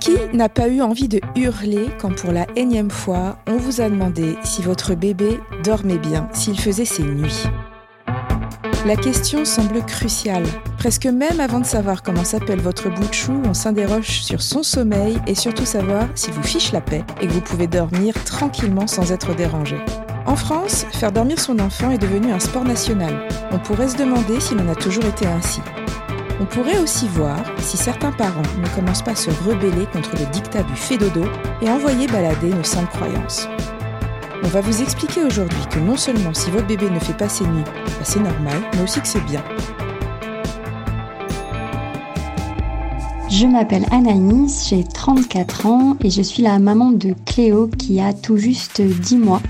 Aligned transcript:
Qui 0.00 0.16
n'a 0.32 0.48
pas 0.48 0.68
eu 0.68 0.82
envie 0.82 1.08
de 1.08 1.20
hurler 1.36 1.88
quand 1.98 2.14
pour 2.14 2.32
la 2.32 2.46
énième 2.56 2.90
fois 2.90 3.38
on 3.46 3.56
vous 3.56 3.80
a 3.80 3.88
demandé 3.88 4.36
si 4.44 4.62
votre 4.62 4.94
bébé 4.94 5.40
dormait 5.62 5.98
bien, 5.98 6.28
s'il 6.32 6.58
faisait 6.58 6.84
ses 6.84 7.04
nuits? 7.04 7.44
La 8.86 8.96
question 8.96 9.46
semble 9.46 9.82
cruciale. 9.86 10.44
Presque 10.76 11.06
même 11.06 11.40
avant 11.40 11.60
de 11.60 11.64
savoir 11.64 12.02
comment 12.02 12.24
s'appelle 12.24 12.60
votre 12.60 12.90
bout 12.90 13.06
de 13.08 13.14
chou, 13.14 13.40
on 13.46 13.54
s'interroge 13.54 14.20
sur 14.20 14.42
son 14.42 14.62
sommeil 14.62 15.16
et 15.26 15.34
surtout 15.34 15.64
savoir 15.64 16.06
si 16.14 16.30
vous 16.30 16.42
fiche 16.42 16.70
la 16.72 16.82
paix 16.82 17.02
et 17.22 17.26
que 17.26 17.32
vous 17.32 17.40
pouvez 17.40 17.66
dormir 17.66 18.12
tranquillement 18.24 18.86
sans 18.86 19.10
être 19.10 19.34
dérangé. 19.34 19.76
En 20.26 20.36
France, 20.36 20.86
faire 20.92 21.12
dormir 21.12 21.38
son 21.38 21.58
enfant 21.58 21.90
est 21.90 21.98
devenu 21.98 22.32
un 22.32 22.38
sport 22.38 22.64
national. 22.64 23.28
On 23.52 23.58
pourrait 23.58 23.88
se 23.88 23.96
demander 23.96 24.40
s'il 24.40 24.58
en 24.58 24.68
a 24.68 24.74
toujours 24.74 25.04
été 25.04 25.26
ainsi. 25.26 25.60
On 26.40 26.46
pourrait 26.46 26.78
aussi 26.78 27.06
voir 27.08 27.38
si 27.58 27.76
certains 27.76 28.10
parents 28.10 28.42
ne 28.60 28.68
commencent 28.74 29.02
pas 29.02 29.12
à 29.12 29.16
se 29.16 29.30
rebeller 29.46 29.86
contre 29.92 30.16
le 30.18 30.26
dictat 30.32 30.62
du 30.62 30.74
fait 30.74 30.96
dodo 30.96 31.24
et 31.60 31.68
envoyer 31.68 32.06
balader 32.06 32.48
nos 32.48 32.64
simples 32.64 32.96
croyances. 32.96 33.48
On 34.42 34.48
va 34.48 34.60
vous 34.60 34.82
expliquer 34.82 35.22
aujourd'hui 35.22 35.64
que 35.70 35.78
non 35.78 35.96
seulement 35.96 36.34
si 36.34 36.50
votre 36.50 36.66
bébé 36.66 36.90
ne 36.90 36.98
fait 36.98 37.16
pas 37.16 37.28
ses 37.28 37.44
nuits, 37.46 37.64
bah 37.64 38.02
c'est 38.02 38.20
normal, 38.20 38.62
mais 38.74 38.82
aussi 38.82 39.00
que 39.00 39.08
c'est 39.08 39.24
bien. 39.24 39.42
Je 43.30 43.46
m'appelle 43.46 43.84
Anaïs, 43.90 44.68
j'ai 44.68 44.84
34 44.84 45.66
ans 45.66 45.96
et 46.02 46.10
je 46.10 46.22
suis 46.22 46.42
la 46.42 46.58
maman 46.58 46.92
de 46.92 47.14
Cléo 47.26 47.68
qui 47.68 48.00
a 48.00 48.12
tout 48.12 48.36
juste 48.36 48.80
10 48.80 49.16
mois. 49.16 49.40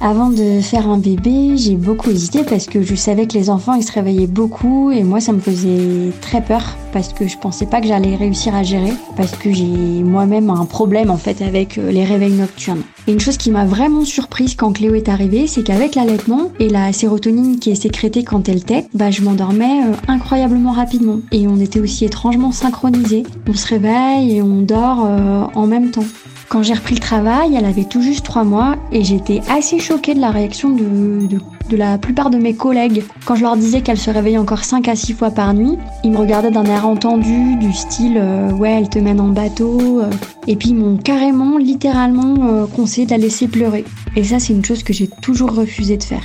Avant 0.00 0.28
de 0.28 0.60
faire 0.60 0.88
un 0.88 0.98
bébé, 0.98 1.56
j'ai 1.56 1.74
beaucoup 1.74 2.10
hésité 2.10 2.42
parce 2.44 2.66
que 2.66 2.82
je 2.82 2.94
savais 2.94 3.26
que 3.26 3.32
les 3.32 3.48
enfants 3.48 3.74
ils 3.74 3.82
se 3.82 3.92
réveillaient 3.92 4.26
beaucoup 4.26 4.90
et 4.90 5.02
moi 5.02 5.20
ça 5.20 5.32
me 5.32 5.40
faisait 5.40 6.12
très 6.20 6.42
peur 6.42 6.76
parce 6.92 7.12
que 7.12 7.26
je 7.26 7.36
pensais 7.38 7.66
pas 7.66 7.80
que 7.80 7.86
j'allais 7.86 8.14
réussir 8.14 8.54
à 8.54 8.62
gérer 8.62 8.92
parce 9.16 9.32
que 9.32 9.52
j'ai 9.52 9.64
moi-même 9.64 10.50
un 10.50 10.66
problème 10.66 11.10
en 11.10 11.16
fait 11.16 11.40
avec 11.42 11.78
euh, 11.78 11.90
les 11.90 12.04
réveils 12.04 12.32
nocturnes. 12.32 12.82
Et 13.06 13.12
une 13.12 13.20
chose 13.20 13.36
qui 13.38 13.50
m'a 13.50 13.64
vraiment 13.64 14.04
surprise 14.04 14.54
quand 14.54 14.72
Cléo 14.72 14.94
est 14.94 15.08
arrivée, 15.08 15.46
c'est 15.46 15.62
qu'avec 15.62 15.94
l'allaitement 15.94 16.50
et 16.60 16.68
la 16.68 16.92
sérotonine 16.92 17.58
qui 17.58 17.70
est 17.70 17.74
sécrétée 17.74 18.22
quand 18.22 18.48
elle 18.48 18.64
tète, 18.64 18.88
bah 18.94 19.10
je 19.10 19.22
m'endormais 19.22 19.82
euh, 19.86 19.92
incroyablement 20.08 20.72
rapidement 20.72 21.20
et 21.32 21.48
on 21.48 21.58
était 21.58 21.80
aussi 21.80 22.04
étrangement 22.04 22.52
synchronisés. 22.52 23.24
On 23.48 23.54
se 23.54 23.66
réveille 23.68 24.36
et 24.36 24.42
on 24.42 24.60
dort 24.60 25.04
euh, 25.06 25.44
en 25.54 25.66
même 25.66 25.90
temps. 25.90 26.04
Quand 26.48 26.62
j'ai 26.62 26.74
repris 26.74 26.94
le 26.94 27.00
travail, 27.00 27.56
elle 27.56 27.64
avait 27.64 27.84
tout 27.84 28.00
juste 28.00 28.24
trois 28.24 28.44
mois 28.44 28.76
et 28.92 29.02
j'étais 29.02 29.40
assez 29.50 29.80
choquée 29.80 30.14
de 30.14 30.20
la 30.20 30.30
réaction 30.30 30.70
de, 30.70 31.26
de, 31.26 31.76
la 31.76 31.98
plupart 31.98 32.30
de 32.30 32.38
mes 32.38 32.54
collègues. 32.54 33.02
Quand 33.24 33.34
je 33.34 33.42
leur 33.42 33.56
disais 33.56 33.80
qu'elle 33.80 33.98
se 33.98 34.10
réveillait 34.10 34.38
encore 34.38 34.62
5 34.64 34.86
à 34.86 34.94
6 34.94 35.14
fois 35.14 35.30
par 35.30 35.54
nuit, 35.54 35.76
ils 36.04 36.12
me 36.12 36.18
regardaient 36.18 36.52
d'un 36.52 36.64
air 36.64 36.86
entendu, 36.86 37.56
du 37.56 37.72
style 37.72 38.16
euh, 38.16 38.52
ouais, 38.52 38.70
elle 38.70 38.88
te 38.88 39.00
mène 39.00 39.20
en 39.20 39.28
bateau. 39.28 40.00
Euh. 40.00 40.10
et 40.46 40.54
puis 40.54 40.68
ils 40.68 40.76
m'ont 40.76 40.96
carrément, 40.96 41.58
littéralement 41.58 42.36
euh, 42.48 42.66
conseillé 42.66 43.06
de 43.06 43.10
la 43.10 43.18
laisser 43.18 43.48
pleurer. 43.48 43.84
Et 44.14 44.22
ça, 44.22 44.38
c'est 44.38 44.52
une 44.52 44.64
chose 44.64 44.84
que 44.84 44.92
j'ai 44.92 45.08
toujours 45.08 45.52
refusé 45.52 45.96
de 45.96 46.04
faire. 46.04 46.22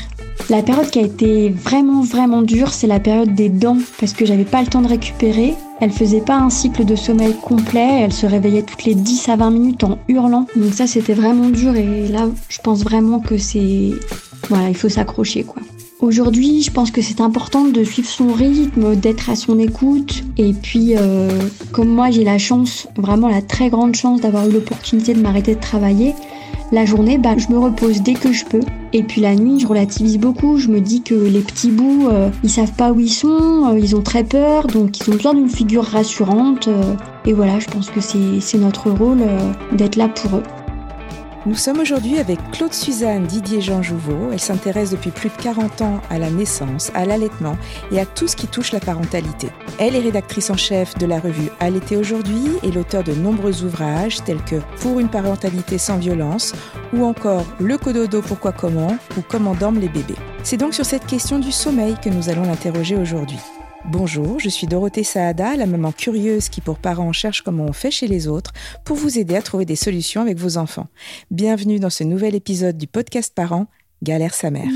La 0.50 0.62
période 0.62 0.90
qui 0.90 1.00
a 1.00 1.04
été 1.04 1.50
vraiment 1.50 2.02
vraiment 2.02 2.44
dure, 2.44 2.74
c'est 2.74 2.88
la 2.88 3.00
période 3.00 3.34
des 3.34 3.50
dents 3.50 3.78
parce 4.00 4.14
que 4.14 4.26
j'avais 4.26 4.44
pas 4.44 4.62
le 4.62 4.68
temps 4.68 4.82
de 4.82 4.88
récupérer. 4.88 5.56
Elle 5.82 5.92
faisait 5.92 6.22
pas 6.22 6.38
un 6.38 6.52
cycle 6.52 6.86
de 6.86 6.96
sommeil 6.96 7.36
complet, 7.42 8.02
elle 8.02 8.14
se 8.14 8.28
réveillait 8.28 8.62
toutes 8.62 8.86
les 8.86 8.94
10 8.94 9.30
à 9.30 9.36
20 9.36 9.50
minutes 9.50 9.84
en 9.84 9.98
hurlant. 10.08 10.46
Donc 10.56 10.74
ça 10.74 10.86
c'était 10.86 11.16
vraiment 11.16 11.50
dur 11.50 11.76
et 11.76 12.08
là 12.08 12.30
je 12.50 12.60
pense 12.60 12.84
vraiment 12.84 13.20
que 13.20 13.38
c'est 13.38 13.92
voilà, 14.48 14.70
il 14.70 14.78
faut 14.78 14.90
s'accrocher 14.90 15.44
quoi. 15.44 15.62
Aujourd'hui, 16.02 16.64
je 16.64 16.72
pense 16.72 16.90
que 16.90 17.02
c'est 17.02 17.22
important 17.22 17.66
de 17.66 17.84
suivre 17.84 18.10
son 18.10 18.34
rythme, 18.34 18.96
d'être 18.96 19.30
à 19.30 19.36
son 19.36 19.60
écoute. 19.60 20.24
Et 20.36 20.52
puis, 20.52 20.96
euh, 20.98 21.30
comme 21.72 21.90
moi, 21.90 22.10
j'ai 22.10 22.24
la 22.24 22.40
chance, 22.40 22.88
vraiment 22.98 23.28
la 23.28 23.44
très 23.44 23.70
grande 23.70 23.94
chance 23.94 24.20
d'avoir 24.20 24.50
eu 24.50 24.52
l'opportunité 24.52 25.14
de 25.14 25.22
m'arrêter 25.22 25.54
de 25.54 25.60
travailler, 25.60 26.16
la 26.72 26.86
journée, 26.86 27.18
bah, 27.18 27.36
je 27.38 27.50
me 27.50 27.58
repose 27.58 28.02
dès 28.02 28.14
que 28.14 28.32
je 28.32 28.46
peux. 28.46 28.62
Et 28.94 29.04
puis 29.04 29.22
la 29.22 29.36
nuit, 29.36 29.60
je 29.60 29.68
relativise 29.68 30.18
beaucoup. 30.18 30.58
Je 30.58 30.70
me 30.70 30.80
dis 30.80 31.02
que 31.02 31.16
les 31.16 31.42
petits 31.42 31.72
bouts, 31.72 32.10
euh, 32.10 32.30
ils 32.44 32.50
savent 32.50 32.74
pas 32.74 32.92
où 32.92 33.00
ils 33.00 33.10
sont, 33.10 33.72
euh, 33.72 33.80
ils 33.80 33.96
ont 33.96 34.02
très 34.02 34.24
peur, 34.24 34.68
donc 34.68 35.00
ils 35.00 35.10
ont 35.10 35.16
besoin 35.16 35.34
d'une 35.34 35.50
figure 35.50 35.84
rassurante. 35.84 36.68
Euh, 36.68 36.96
et 37.26 37.34
voilà, 37.34 37.60
je 37.60 37.68
pense 37.68 37.90
que 37.90 38.02
c'est 38.02 38.58
notre 38.58 38.90
rôle 38.90 39.20
d'être 39.74 39.96
là 39.96 40.08
pour 40.08 40.38
eux. 40.38 40.44
Nous 41.48 41.56
sommes 41.56 41.80
aujourd'hui 41.80 42.20
avec 42.20 42.38
Claude 42.52 42.72
Suzanne 42.72 43.26
Didier 43.26 43.62
Jean 43.62 43.82
Jouveau. 43.82 44.30
Elle 44.32 44.40
s'intéresse 44.40 44.92
depuis 44.92 45.10
plus 45.10 45.30
de 45.30 45.42
40 45.42 45.82
ans 45.82 46.00
à 46.12 46.20
la 46.20 46.30
naissance, 46.30 46.92
à 46.94 47.04
l'allaitement 47.04 47.58
et 47.92 48.00
à 48.00 48.06
tout 48.06 48.28
ce 48.28 48.36
qui 48.36 48.46
touche 48.46 48.72
la 48.72 48.80
parentalité. 48.80 49.48
Elle 49.80 49.96
est 49.96 50.02
rédactrice 50.02 50.52
en 50.52 50.58
chef 50.58 50.96
de 51.00 51.08
la 51.08 51.20
revue 51.20 51.50
Allaiter 51.60 51.98
aujourd'hui 51.98 52.44
et 52.62 52.70
l'auteur 52.70 53.04
de 53.04 53.14
nombreux 53.14 53.64
ouvrages 53.64 54.24
tels 54.24 54.44
que 54.44 54.58
Pour 54.82 55.00
une 55.00 55.10
parentalité 55.10 55.80
sans 55.80 55.98
violence 55.98 56.54
ou 56.94 57.06
encore 57.06 57.46
Le 57.60 57.80
cododo 57.80 58.22
pourquoi 58.22 58.52
comment 58.52 58.96
ou 59.18 59.22
Comment 59.28 59.56
dorment 59.56 59.80
les 59.80 59.90
bébés. 59.90 60.14
C'est 60.44 60.58
donc 60.58 60.76
sur 60.76 60.86
cette 60.86 61.08
question 61.08 61.40
du 61.40 61.52
sommeil 61.52 61.96
que 62.04 62.10
nous 62.10 62.30
allons 62.30 62.44
l'interroger 62.44 62.98
aujourd'hui. 62.98 63.40
Bonjour, 63.86 64.40
je 64.40 64.48
suis 64.48 64.68
Dorothée 64.68 65.04
Saada, 65.04 65.56
la 65.56 65.66
maman 65.66 65.92
curieuse 65.92 66.50
qui 66.50 66.62
pour 66.62 66.78
parents 66.78 67.12
cherche 67.14 67.42
comment 67.42 67.66
on 67.66 67.74
fait 67.74 67.90
chez 67.92 68.08
les 68.08 68.28
autres 68.28 68.52
pour 68.86 68.96
vous 68.96 69.18
aider 69.18 69.36
à 69.36 69.42
trouver 69.42 69.66
des 69.66 69.76
solutions 69.76 70.22
avec 70.22 70.38
vos 70.38 70.58
enfants. 70.58 70.88
Bienvenue 71.32 71.80
dans 71.80 71.90
ce 71.90 72.04
nouvel 72.04 72.36
épisode 72.36 72.78
du 72.78 72.88
podcast 72.88 73.34
Parents, 73.36 73.68
Galère 74.04 74.36
sa 74.36 74.52
mère. 74.52 74.72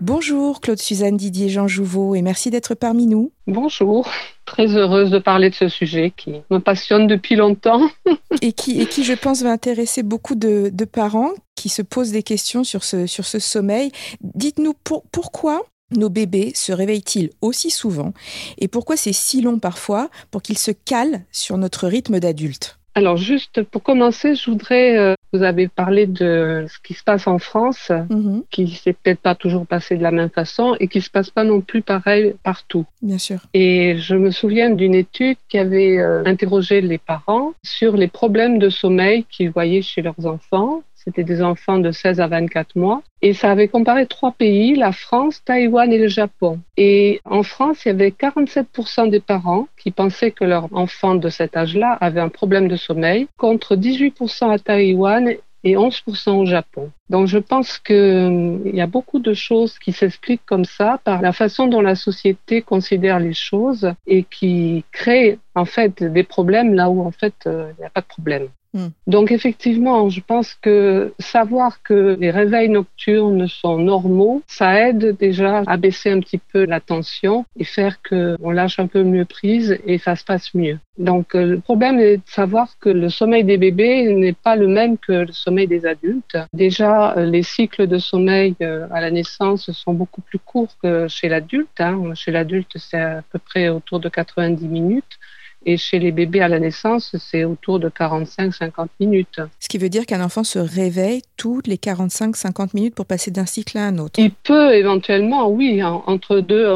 Bonjour 0.00 0.60
Claude 0.60 0.78
Suzanne 0.78 1.16
Didier 1.16 1.48
Jean 1.48 1.66
Jouveau 1.66 2.14
et 2.14 2.22
merci 2.22 2.50
d'être 2.50 2.74
parmi 2.74 3.06
nous. 3.06 3.32
Bonjour, 3.46 4.08
très 4.44 4.76
heureuse 4.76 5.10
de 5.10 5.18
parler 5.18 5.50
de 5.50 5.54
ce 5.54 5.68
sujet 5.68 6.12
qui 6.14 6.34
me 6.50 6.58
passionne 6.58 7.06
depuis 7.06 7.36
longtemps. 7.36 7.88
et, 8.42 8.52
qui, 8.52 8.80
et 8.80 8.86
qui, 8.86 9.04
je 9.04 9.14
pense, 9.14 9.42
va 9.42 9.50
intéresser 9.50 10.02
beaucoup 10.02 10.34
de, 10.34 10.70
de, 10.72 10.84
parents 10.84 11.30
qui 11.54 11.68
se 11.68 11.82
posent 11.82 12.12
des 12.12 12.22
questions 12.22 12.64
sur 12.64 12.84
ce, 12.84 13.06
sur 13.06 13.24
ce 13.24 13.38
sommeil. 13.38 13.92
Dites-nous 14.20 14.74
pour, 14.84 15.04
pourquoi 15.10 15.62
nos 15.92 16.08
bébés 16.10 16.52
se 16.54 16.72
réveillent-ils 16.72 17.30
aussi 17.40 17.70
souvent 17.70 18.12
et 18.58 18.68
pourquoi 18.68 18.96
c'est 18.96 19.12
si 19.12 19.40
long 19.40 19.58
parfois 19.58 20.08
pour 20.30 20.42
qu'ils 20.42 20.58
se 20.58 20.70
calent 20.70 21.22
sur 21.32 21.56
notre 21.58 21.86
rythme 21.88 22.20
d'adulte? 22.20 22.76
Alors 22.96 23.16
juste 23.16 23.62
pour 23.62 23.84
commencer, 23.84 24.34
je 24.34 24.50
voudrais, 24.50 24.98
euh, 24.98 25.14
vous 25.32 25.44
avez 25.44 25.68
parlé 25.68 26.08
de 26.08 26.66
ce 26.68 26.76
qui 26.82 26.94
se 26.94 27.04
passe 27.04 27.28
en 27.28 27.38
France, 27.38 27.92
Mhm. 28.10 28.42
qui 28.50 28.66
s'est 28.68 28.94
peut-être 28.94 29.20
pas 29.20 29.36
toujours 29.36 29.64
passé 29.64 29.96
de 29.96 30.02
la 30.02 30.10
même 30.10 30.28
façon 30.28 30.74
et 30.80 30.88
qui 30.88 31.00
se 31.00 31.08
passe 31.08 31.30
pas 31.30 31.44
non 31.44 31.60
plus 31.60 31.82
pareil 31.82 32.34
partout. 32.42 32.84
Bien 33.00 33.18
sûr. 33.18 33.38
Et 33.54 33.96
je 33.98 34.16
me 34.16 34.32
souviens 34.32 34.70
d'une 34.70 34.96
étude 34.96 35.36
qui 35.48 35.58
avait 35.58 35.98
euh, 35.98 36.24
interrogé 36.26 36.80
les 36.80 36.98
parents 36.98 37.52
sur 37.64 37.96
les 37.96 38.08
problèmes 38.08 38.58
de 38.58 38.68
sommeil 38.70 39.24
qu'ils 39.30 39.50
voyaient 39.52 39.82
chez 39.82 40.02
leurs 40.02 40.26
enfants. 40.26 40.82
C'était 41.02 41.24
des 41.24 41.42
enfants 41.42 41.78
de 41.78 41.90
16 41.90 42.20
à 42.20 42.26
24 42.26 42.76
mois. 42.76 43.02
Et 43.22 43.32
ça 43.32 43.50
avait 43.50 43.68
comparé 43.68 44.06
trois 44.06 44.32
pays, 44.32 44.74
la 44.74 44.92
France, 44.92 45.42
Taïwan 45.44 45.90
et 45.92 45.98
le 45.98 46.08
Japon. 46.08 46.60
Et 46.76 47.20
en 47.24 47.42
France, 47.42 47.84
il 47.84 47.88
y 47.88 47.90
avait 47.92 48.10
47% 48.10 49.08
des 49.08 49.20
parents 49.20 49.66
qui 49.78 49.90
pensaient 49.90 50.30
que 50.30 50.44
leur 50.44 50.68
enfant 50.74 51.14
de 51.14 51.28
cet 51.28 51.56
âge-là 51.56 51.92
avait 52.00 52.20
un 52.20 52.28
problème 52.28 52.68
de 52.68 52.76
sommeil, 52.76 53.28
contre 53.38 53.76
18% 53.76 54.50
à 54.50 54.58
Taïwan 54.58 55.34
et 55.64 55.74
11% 55.74 56.30
au 56.30 56.46
Japon. 56.46 56.90
Donc 57.08 57.26
je 57.26 57.38
pense 57.38 57.78
qu'il 57.78 58.72
y 58.72 58.80
a 58.80 58.86
beaucoup 58.86 59.18
de 59.18 59.34
choses 59.34 59.78
qui 59.78 59.92
s'expliquent 59.92 60.46
comme 60.46 60.64
ça 60.64 61.00
par 61.04 61.22
la 61.22 61.32
façon 61.32 61.66
dont 61.66 61.82
la 61.82 61.94
société 61.94 62.62
considère 62.62 63.20
les 63.20 63.34
choses 63.34 63.92
et 64.06 64.24
qui 64.24 64.84
crée 64.92 65.38
en 65.54 65.64
fait 65.64 66.02
des 66.02 66.22
problèmes 66.22 66.74
là 66.74 66.88
où 66.88 67.02
en 67.02 67.10
fait 67.10 67.34
euh, 67.46 67.72
il 67.76 67.80
n'y 67.80 67.86
a 67.86 67.90
pas 67.90 68.00
de 68.00 68.06
problème. 68.06 68.48
Mm. 68.74 68.88
Donc 69.06 69.32
effectivement, 69.32 70.08
je 70.10 70.20
pense 70.20 70.54
que 70.54 71.12
savoir 71.18 71.82
que 71.82 72.16
les 72.20 72.30
réveils 72.30 72.68
nocturnes 72.68 73.48
sont 73.48 73.78
normaux, 73.78 74.42
ça 74.46 74.88
aide 74.88 75.16
déjà 75.18 75.62
à 75.66 75.76
baisser 75.76 76.10
un 76.10 76.20
petit 76.20 76.38
peu 76.38 76.64
la 76.64 76.80
tension 76.80 77.44
et 77.58 77.64
faire 77.64 77.98
qu'on 78.02 78.50
lâche 78.50 78.78
un 78.78 78.86
peu 78.86 79.02
mieux 79.02 79.24
prise 79.24 79.78
et 79.86 79.98
ça 79.98 80.16
se 80.16 80.24
passe 80.24 80.54
mieux. 80.54 80.78
Donc 80.98 81.34
euh, 81.34 81.46
le 81.46 81.60
problème 81.60 81.98
est 81.98 82.18
de 82.18 82.22
savoir 82.26 82.78
que 82.78 82.90
le 82.90 83.08
sommeil 83.08 83.42
des 83.42 83.56
bébés 83.56 84.12
n'est 84.12 84.34
pas 84.34 84.54
le 84.54 84.68
même 84.68 84.98
que 84.98 85.12
le 85.12 85.32
sommeil 85.32 85.66
des 85.66 85.86
adultes. 85.86 86.36
Déjà, 86.52 87.16
euh, 87.16 87.24
les 87.24 87.42
cycles 87.42 87.86
de 87.86 87.98
sommeil 87.98 88.54
euh, 88.60 88.86
à 88.90 89.00
la 89.00 89.10
naissance 89.10 89.70
sont 89.72 89.94
beaucoup 89.94 90.20
plus 90.20 90.38
courts 90.38 90.76
que 90.82 91.08
chez 91.08 91.28
l'adulte. 91.28 91.80
Hein. 91.80 92.14
Chez 92.14 92.32
l'adulte, 92.32 92.72
c'est 92.76 93.00
à 93.00 93.22
peu 93.32 93.38
près 93.38 93.70
autour 93.70 93.98
de 93.98 94.10
90 94.10 94.68
minutes. 94.68 95.18
Et 95.66 95.76
chez 95.76 95.98
les 95.98 96.10
bébés 96.10 96.40
à 96.40 96.48
la 96.48 96.58
naissance, 96.58 97.14
c'est 97.18 97.44
autour 97.44 97.78
de 97.80 97.88
45-50 97.90 98.88
minutes. 98.98 99.40
Ce 99.58 99.68
qui 99.68 99.76
veut 99.78 99.88
dire 99.90 100.06
qu'un 100.06 100.22
enfant 100.24 100.42
se 100.44 100.58
réveille 100.58 101.22
toutes 101.36 101.66
les 101.66 101.76
45-50 101.76 102.70
minutes 102.74 102.94
pour 102.94 103.06
passer 103.06 103.30
d'un 103.30 103.46
cycle 103.46 103.76
à 103.78 103.86
un 103.86 103.98
autre. 103.98 104.18
Il 104.18 104.30
peut 104.32 104.74
éventuellement, 104.74 105.48
oui, 105.50 105.82
en- 105.82 106.02
entre 106.06 106.40
deux, 106.40 106.66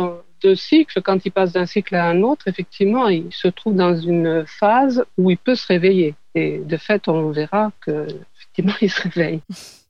deux 0.42 0.54
cycles, 0.54 1.00
quand 1.02 1.25
il 1.25 1.31
passe 1.32 1.52
d'un 1.52 1.64
cycle 1.66 1.94
à 1.94 2.04
un 2.06 2.22
autre, 2.22 2.46
effectivement, 2.48 3.08
il 3.08 3.32
se 3.32 3.48
trouve 3.48 3.75
dans 3.75 3.96
une 3.96 4.44
phase 4.46 5.02
où 5.16 5.31
il 5.31 5.38
peut 5.38 5.54
se 5.54 5.66
réveiller. 5.66 6.14
Et 6.34 6.58
de 6.58 6.76
fait, 6.76 7.08
on 7.08 7.31
verra 7.31 7.72
que 7.81 8.06
effectivement, 8.36 8.75
il 8.82 8.90
se 8.90 9.02
réveille. 9.02 9.40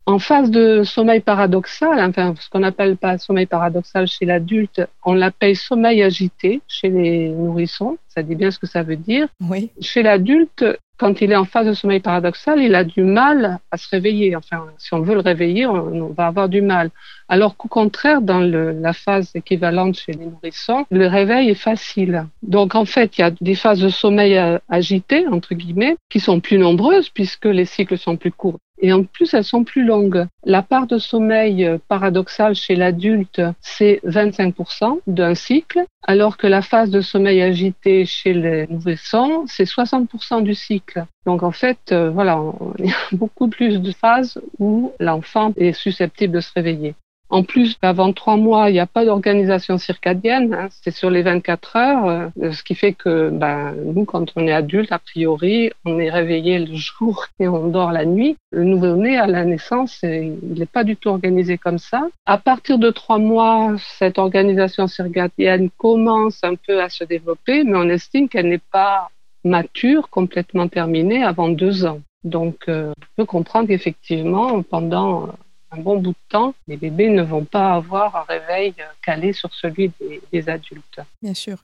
En 0.07 0.19
phase 0.19 0.51
de 0.51 0.83
sommeil 0.85 1.21
paradoxal, 1.21 1.99
enfin 2.01 2.35
ce 2.39 2.51
qu'on 2.51 2.63
appelle 2.63 2.97
pas 2.99 3.17
sommeil 3.17 3.47
paradoxal 3.47 4.07
chez 4.07 4.27
l'adulte, 4.27 4.83
on 5.03 5.15
l'appelle 5.15 5.57
sommeil 5.57 6.03
agité 6.03 6.61
chez 6.69 6.91
les 6.91 7.31
nourrissons. 7.31 7.97
Ça 8.09 8.23
dit 8.23 8.35
bien 8.35 8.51
ce 8.51 8.59
que 8.59 8.67
ça 8.67 8.83
veut 8.83 8.97
dire. 8.97 9.29
Oui. 9.41 9.71
Chez 9.81 10.03
l'adulte, 10.03 10.65
quand 10.99 11.21
il 11.21 11.33
est 11.33 11.37
en 11.37 11.47
phase 11.47 11.67
de 11.67 11.73
sommeil 11.73 12.01
paradoxal, 12.01 12.61
il 12.61 12.75
a 12.75 12.85
du 12.85 13.03
mal 13.03 13.59
à 13.71 13.77
se 13.77 13.89
réveiller. 13.89 14.37
Enfin, 14.37 14.67
si 14.79 14.93
on 14.95 15.01
veut 15.01 15.15
le 15.15 15.21
réveiller, 15.21 15.67
on, 15.67 16.09
va 16.11 16.27
avoir 16.27 16.49
du 16.49 16.61
mal. 16.61 16.91
Alors 17.29 17.57
qu'au 17.57 17.69
contraire, 17.69 18.21
dans 18.21 18.41
le, 18.41 18.73
la 18.73 18.93
phase 18.93 19.33
équivalente 19.35 19.97
chez 19.97 20.13
les 20.13 20.27
nourrissons, 20.27 20.85
le 20.91 21.07
réveil 21.07 21.51
est 21.51 21.55
facile. 21.55 22.27
Donc 22.43 22.75
en 22.75 22.85
fait, 22.85 23.19
il 23.19 23.23
y 23.23 23.25
a 23.25 23.31
des 23.31 23.55
phases 23.55 23.81
de 23.81 23.89
sommeil 23.89 24.37
euh, 24.37 24.59
agitées, 24.69 25.27
entre 25.27 25.55
guillemets, 25.55 25.97
qui 26.11 26.21
sont 26.21 26.41
plus 26.41 26.59
nombreuses 26.59 27.09
puisque 27.09 27.47
les 27.47 27.65
cycles 27.65 27.99
sont 27.99 28.17
plus 28.17 28.33
courts 28.33 28.59
et 28.81 28.93
en 28.93 29.05
plus 29.05 29.35
elles 29.35 29.45
sont 29.45 29.65
plus 29.65 29.85
longues. 29.85 30.27
La 30.45 30.63
part 30.63 30.87
de 30.87 30.99
sommeil 30.99 31.65
euh, 31.65 31.79
paradoxal 31.89 32.55
chez 32.55 32.77
l'adulte, 32.77 33.41
c'est 33.61 34.01
25% 34.05 35.01
d'un 35.07 35.35
cycle, 35.35 35.85
alors 36.07 36.37
que 36.37 36.47
la 36.47 36.63
phase 36.63 36.91
de 36.91 37.01
sommeil 37.01 37.41
agité 37.43 38.05
chez 38.05 38.35
les 38.35 38.67
nourrissons, 38.67 39.45
c'est 39.47 39.65
60% 39.65 40.43
du 40.43 40.55
cycle. 40.55 41.05
Donc 41.27 41.43
en 41.43 41.53
fait, 41.53 41.93
euh, 41.93 42.11
voilà, 42.11 42.41
il 42.79 42.87
y 42.87 42.93
a 42.93 42.97
beaucoup 43.13 43.49
plus 43.49 43.81
de 43.81 43.93
phases 43.93 44.41
où 44.59 44.93
l'enfant 45.01 45.53
est 45.57 45.73
susceptible 45.73 46.35
de 46.35 46.41
se 46.41 46.53
réveiller. 46.55 46.95
En 47.35 47.43
plus, 47.43 47.77
avant 47.83 48.13
trois 48.13 48.37
mois, 48.37 48.71
il 48.71 48.75
n'y 48.75 48.79
a 48.79 48.87
pas 48.87 49.05
d'organisation 49.05 49.77
circadienne, 49.77 50.55
hein, 50.55 50.69
c'est 50.71 50.93
sur 50.93 51.11
les 51.11 51.23
24 51.23 51.75
heures, 51.75 52.07
euh, 52.07 52.53
ce 52.53 52.63
qui 52.63 52.77
fait 52.77 52.93
que 52.93 53.29
ben, 53.29 53.75
nous, 53.93 54.05
quand 54.05 54.27
on 54.37 54.47
est 54.47 54.53
adulte, 54.53 54.93
a 54.93 55.01
priori, 55.01 55.73
on 55.85 55.99
est 55.99 56.11
réveillé 56.11 56.61
le 56.61 56.77
jour 56.77 57.27
et 57.41 57.49
on 57.49 57.67
dort 57.67 57.91
la 57.91 58.05
nuit. 58.05 58.37
Le 58.53 58.63
nouveau-né 58.63 59.19
à 59.19 59.27
la 59.27 59.45
naissance, 59.45 59.99
il 60.05 60.39
n'est 60.43 60.65
pas 60.65 60.85
du 60.85 60.95
tout 60.95 61.09
organisé 61.09 61.59
comme 61.59 61.79
ça. 61.79 62.07
À 62.25 62.39
partir 62.39 62.79
de 62.79 62.91
trois 62.91 63.19
mois, 63.19 63.75
cette 63.99 64.19
organisation 64.19 64.87
circadienne 64.87 65.71
commence 65.77 66.39
un 66.45 66.55
peu 66.55 66.81
à 66.81 66.89
se 66.89 67.03
développer, 67.03 67.65
mais 67.65 67.77
on 67.77 67.89
estime 67.89 68.29
qu'elle 68.29 68.49
n'est 68.49 68.59
pas 68.71 69.09
mature, 69.43 70.09
complètement 70.09 70.69
terminée 70.69 71.25
avant 71.25 71.49
deux 71.49 71.85
ans. 71.85 71.99
Donc, 72.23 72.69
euh, 72.69 72.93
on 72.97 73.23
peut 73.23 73.27
comprendre 73.27 73.67
qu'effectivement, 73.67 74.63
pendant 74.63 75.31
un 75.71 75.81
bon 75.81 75.99
bout 75.99 76.11
de 76.11 76.29
temps, 76.29 76.55
les 76.69 76.77
bébés 76.77 77.11
ne 77.11 77.23
vont 77.23 77.45
pas 77.45 77.75
avoir 77.75 78.17
un 78.17 78.23
réveil 78.23 78.75
calé 79.03 79.33
sur 79.33 79.53
celui 79.55 79.91
des, 80.33 80.49
adultes. 80.49 81.01
Bien 81.23 81.35
sûr. 81.35 81.59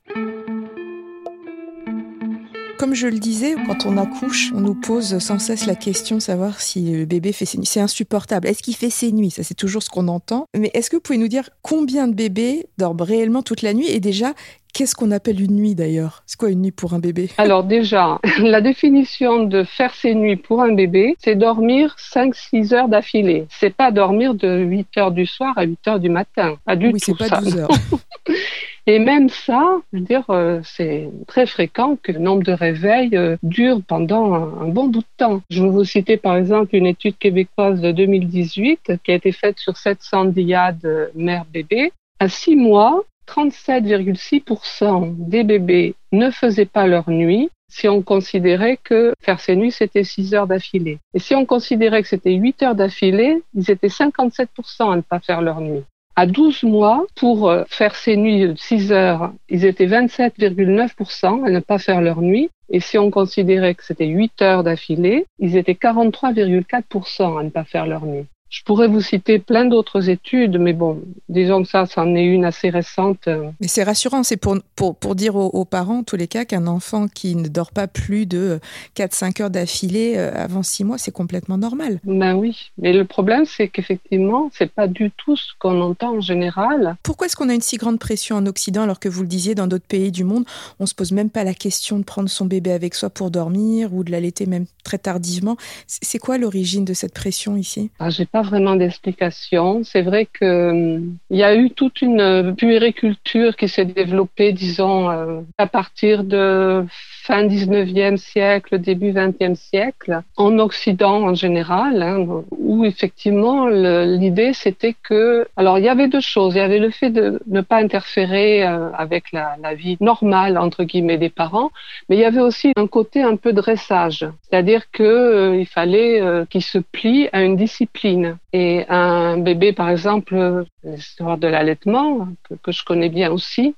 Comme 2.79 2.95
je 2.95 3.09
le 3.09 3.19
disais, 3.19 3.57
quand 3.67 3.85
on 3.85 3.99
accouche, 3.99 4.53
on 4.55 4.61
nous 4.61 4.75
pose 4.75 5.19
sans 5.19 5.39
cesse 5.39 5.67
la 5.67 5.75
question 5.75 6.17
de 6.17 6.23
savoir 6.23 6.63
si 6.63 6.93
le 6.93 7.05
bébé 7.05 7.33
fait 7.33 7.45
ses 7.45 7.59
nuits. 7.59 7.67
C'est 7.67 7.81
insupportable. 7.81 8.49
Est-ce 8.49 8.63
qu'il 8.63 8.75
fait 8.75 8.89
ses 8.89 9.13
nuits? 9.13 9.31
Ça, 9.31 9.43
c'est 9.43 9.55
toujours 9.55 9.83
ce 9.83 9.91
qu'on 9.91 10.09
entend. 10.09 10.47
Mais 10.57 10.71
est-ce 10.73 10.89
que 10.89 10.97
vous 10.97 11.03
pouvez 11.03 11.19
nous 11.19 11.29
dire 11.29 11.51
combien 11.61 12.09
de 12.09 12.15
bébés 12.15 12.69
dorment 12.79 13.03
réellement 13.03 13.43
toute 13.43 13.61
la 13.61 13.75
nuit? 13.75 13.91
Et 13.91 14.01
déjà, 14.01 14.33
Qu'est-ce 14.73 14.95
qu'on 14.95 15.11
appelle 15.11 15.41
une 15.41 15.57
nuit 15.57 15.75
d'ailleurs? 15.75 16.23
C'est 16.27 16.39
quoi 16.39 16.51
une 16.51 16.63
nuit 16.63 16.71
pour 16.71 16.95
un 16.95 16.99
bébé? 16.99 17.31
Alors 17.39 17.65
déjà, 17.65 18.19
la 18.39 18.61
définition 18.61 19.45
de 19.45 19.65
faire 19.65 19.95
ses 19.95 20.15
nuits 20.15 20.37
pour 20.37 20.63
un 20.63 20.73
bébé, 20.73 21.17
c'est 21.19 21.35
dormir 21.35 21.97
5-6 21.99 22.75
heures 22.75 22.89
d'affilée. 22.89 23.47
C'est 23.51 23.75
pas 23.75 23.91
dormir 23.91 24.35
de 24.35 24.59
8 24.59 24.89
heures 24.99 25.13
du 25.13 25.27
soir 25.27 25.53
à 25.57 25.65
8 25.65 25.89
heures 25.89 26.01
du 26.01 26.09
matin. 26.09 26.57
Pas 26.65 26.77
du 26.77 26.89
oui, 26.89 27.01
c'est 27.01 27.17
pas 27.17 27.41
12 27.41 27.59
heures. 27.59 27.69
Et 28.87 28.99
même 28.99 29.29
ça, 29.29 29.77
je 29.93 29.99
veux 29.99 30.05
dire, 30.05 30.25
euh, 30.31 30.61
c'est 30.65 31.11
très 31.27 31.47
fréquent 31.47 31.97
que 32.03 32.13
le 32.13 32.19
nombre 32.19 32.43
de 32.43 32.53
réveils 32.53 33.17
euh, 33.17 33.37
dure 33.43 33.81
pendant 33.87 34.35
un, 34.35 34.69
bon 34.69 34.89
bout 34.89 35.01
de 35.01 35.05
temps. 35.17 35.43
Je 35.51 35.63
vais 35.63 35.69
vous 35.69 35.85
citer 35.85 36.17
par 36.17 36.37
exemple 36.37 36.75
une 36.75 36.87
étude 36.87 37.19
québécoise 37.19 37.81
de 37.81 37.93
2018 37.93 38.93
qui 39.05 39.13
a 39.13 39.15
été 39.15 39.33
faite 39.33 39.59
sur 39.59 39.77
700 39.77 40.27
diades 40.27 41.11
mère-bébé. 41.15 41.93
À 42.19 42.29
six 42.29 42.57
mois, 42.57 43.03
37,6% 43.31 45.15
des 45.17 45.45
bébés 45.45 45.95
ne 46.11 46.31
faisaient 46.31 46.67
pas 46.67 46.87
leur 46.87 47.09
nuit 47.09 47.49
si 47.71 47.87
on 47.89 48.03
considérait 48.03 48.79
que 48.83 49.15
faire 49.23 49.39
ses 49.41 49.55
nuits, 49.55 49.71
c'était 49.71 50.03
6 50.03 50.35
heures 50.35 50.49
d'affilée. 50.49 50.99
Et 51.15 51.21
si 51.21 51.37
on 51.37 51.47
considérait 51.47 52.03
que 52.03 52.09
c'était 52.09 52.35
8 52.35 52.65
heures 52.65 52.75
d'affilée, 52.75 53.43
ils 53.55 53.71
étaient 53.71 53.87
57% 53.87 54.93
à 54.93 54.97
ne 54.97 55.03
pas 55.03 55.21
faire 55.21 55.41
leur 55.41 55.61
nuit. 55.61 55.85
À 56.17 56.27
12 56.27 56.65
mois, 56.65 57.07
pour 57.15 57.49
euh, 57.49 57.63
faire 57.69 57.95
ces 57.95 58.17
nuits 58.17 58.49
de 58.49 58.55
6 58.57 58.91
heures, 58.91 59.33
ils 59.49 59.65
étaient 59.65 59.87
27,9% 59.87 61.47
à 61.47 61.51
ne 61.51 61.61
pas 61.61 61.79
faire 61.79 62.01
leur 62.01 62.21
nuit. 62.21 62.51
Et 62.69 62.81
si 62.81 62.99
on 62.99 63.11
considérait 63.11 63.77
que 63.77 63.85
c'était 63.85 64.07
8 64.07 64.43
heures 64.43 64.65
d'affilée, 64.65 65.27
ils 65.39 65.57
étaient 65.57 65.75
43,4% 65.75 67.39
à 67.39 67.43
ne 67.45 67.51
pas 67.51 67.65
faire 67.65 67.87
leur 67.87 68.05
nuit. 68.05 68.27
Je 68.51 68.65
pourrais 68.65 68.89
vous 68.89 69.01
citer 69.01 69.39
plein 69.39 69.65
d'autres 69.65 70.11
études, 70.11 70.59
mais 70.59 70.73
bon, 70.73 71.01
disons 71.29 71.63
que 71.63 71.69
ça, 71.69 71.87
c'en 71.87 72.17
est 72.17 72.25
une 72.25 72.45
assez 72.45 72.69
récente. 72.69 73.29
Mais 73.61 73.69
c'est 73.69 73.85
rassurant, 73.85 74.25
c'est 74.25 74.37
pour, 74.37 74.57
pour, 74.75 74.97
pour, 74.97 75.15
dire 75.15 75.37
aux, 75.37 75.65
parents, 75.65 75.99
en 75.99 76.03
tous 76.03 76.17
les 76.17 76.27
cas, 76.27 76.45
qu'un 76.45 76.67
enfant 76.67 77.07
qui 77.07 77.37
ne 77.37 77.47
dort 77.47 77.71
pas 77.71 77.87
plus 77.87 78.27
de 78.27 78.59
4-5 78.97 79.43
heures 79.43 79.51
d'affilée 79.51 80.15
euh, 80.17 80.33
avant 80.35 80.65
6 80.65 80.83
mois, 80.83 80.99
c'est 80.99 81.13
complètement 81.13 81.59
normal. 81.59 82.01
Ben 82.03 82.35
oui, 82.35 82.73
mais 82.77 82.93
le 82.93 83.05
problème, 83.05 83.45
c'est 83.45 83.69
qu'effectivement, 83.69 84.51
c'est 84.53 84.73
pas 84.73 84.89
du 84.89 85.13
tout 85.13 85.37
ce 85.37 85.53
qu'on 85.61 85.81
entend 85.81 86.17
en 86.17 86.21
général. 86.21 86.97
Pourquoi 87.05 87.29
est-ce 87.29 87.37
qu'on 87.37 87.49
a 87.51 87.55
une 87.55 87.61
si 87.61 87.77
grande 87.77 88.01
pression 88.01 88.35
en 88.35 88.47
Occident, 88.47 88.83
alors 88.83 88.99
que 88.99 89.09
vous 89.09 89.23
le 89.23 89.29
disiez, 89.29 89.55
dans 89.55 89.69
d'autres 89.69 89.87
pays 89.87 90.11
du 90.11 90.25
monde, 90.25 90.45
on 90.81 90.87
se 90.87 90.95
pose 90.97 91.13
même 91.13 91.31
pas 91.31 91.45
la 91.45 91.55
question 91.55 92.01
de 92.01 92.05
prendre 92.05 92.29
son 92.29 92.47
bébé 92.47 92.73
avec 92.73 92.97
soi 92.97 93.11
pour 93.11 93.31
dormir 93.31 93.95
ou 93.95 94.03
de 94.03 94.11
l'allaiter 94.11 94.47
même 94.47 94.67
très 94.83 94.99
tardivement? 94.99 95.57
C'est 95.87 96.19
quoi 96.19 96.37
l'origine 96.37 96.85
de 96.85 96.95
cette 96.95 97.15
pression 97.15 97.57
ici? 97.57 97.91
Ah, 98.01 98.11
J'ai 98.11 98.27
pas 98.27 98.40
vraiment 98.43 98.77
d'explication. 98.77 99.83
C'est 99.85 100.03
vrai 100.03 100.27
que 100.27 100.71
hum, 100.71 101.17
il 101.31 101.39
y 101.39 101.43
a 101.43 101.55
eu 101.55 101.71
toute 101.71 102.03
une 102.03 102.55
puériculture 102.57 103.57
qui 103.57 103.69
s'est 103.69 103.85
développée, 103.85 104.53
disons, 104.53 105.11
euh, 105.11 105.41
à 105.59 105.67
partir 105.67 106.25
de 106.25 106.85
fin 107.23 107.45
19e 107.47 108.17
siècle, 108.17 108.79
début 108.79 109.13
20e 109.13 109.55
siècle, 109.55 110.23
en 110.37 110.59
Occident 110.59 111.23
en 111.29 111.35
général, 111.35 112.03
hein, 112.03 112.27
où 112.51 112.85
effectivement 112.85 113.69
l'idée 113.69 114.53
c'était 114.53 114.97
que, 115.03 115.47
alors 115.57 115.79
il 115.79 115.85
y 115.85 115.89
avait 115.89 116.09
deux 116.09 116.21
choses, 116.21 116.55
il 116.55 116.59
y 116.59 116.61
avait 116.63 116.79
le 116.79 116.91
fait 116.91 117.11
de 117.11 117.41
ne 117.47 117.61
pas 117.61 117.77
interférer 117.77 118.67
euh, 118.67 118.91
avec 118.93 119.33
la, 119.33 119.57
vie 119.75 119.97
normale 120.01 120.59
entre 120.59 120.83
guillemets 120.83 121.19
des 121.19 121.29
parents, 121.29 121.71
mais 122.09 122.17
il 122.17 122.21
y 122.21 122.25
avait 122.25 122.41
aussi 122.41 122.73
un 122.77 122.89
côté 122.89 123.23
un 123.23 123.37
peu 123.37 123.53
dressage, 123.53 124.27
c'est-à-dire 124.43 124.91
que 124.91 125.03
euh, 125.03 125.57
il 125.57 125.67
fallait 125.67 126.21
euh, 126.21 126.45
qu'il 126.47 126.63
se 126.63 126.79
plie 126.79 127.29
à 127.33 127.43
une 127.43 127.57
discipline. 127.57 128.30
Et 128.53 128.85
un 128.89 129.39
bébé, 129.39 129.73
par 129.73 129.91
exemple, 129.91 130.65
l'histoire 130.85 131.39
de 131.39 131.49
l'allaitement 131.49 132.29
que, 132.63 132.73
je 132.73 132.85
connais 132.85 133.09
bien 133.09 133.31
aussi, 133.31 133.75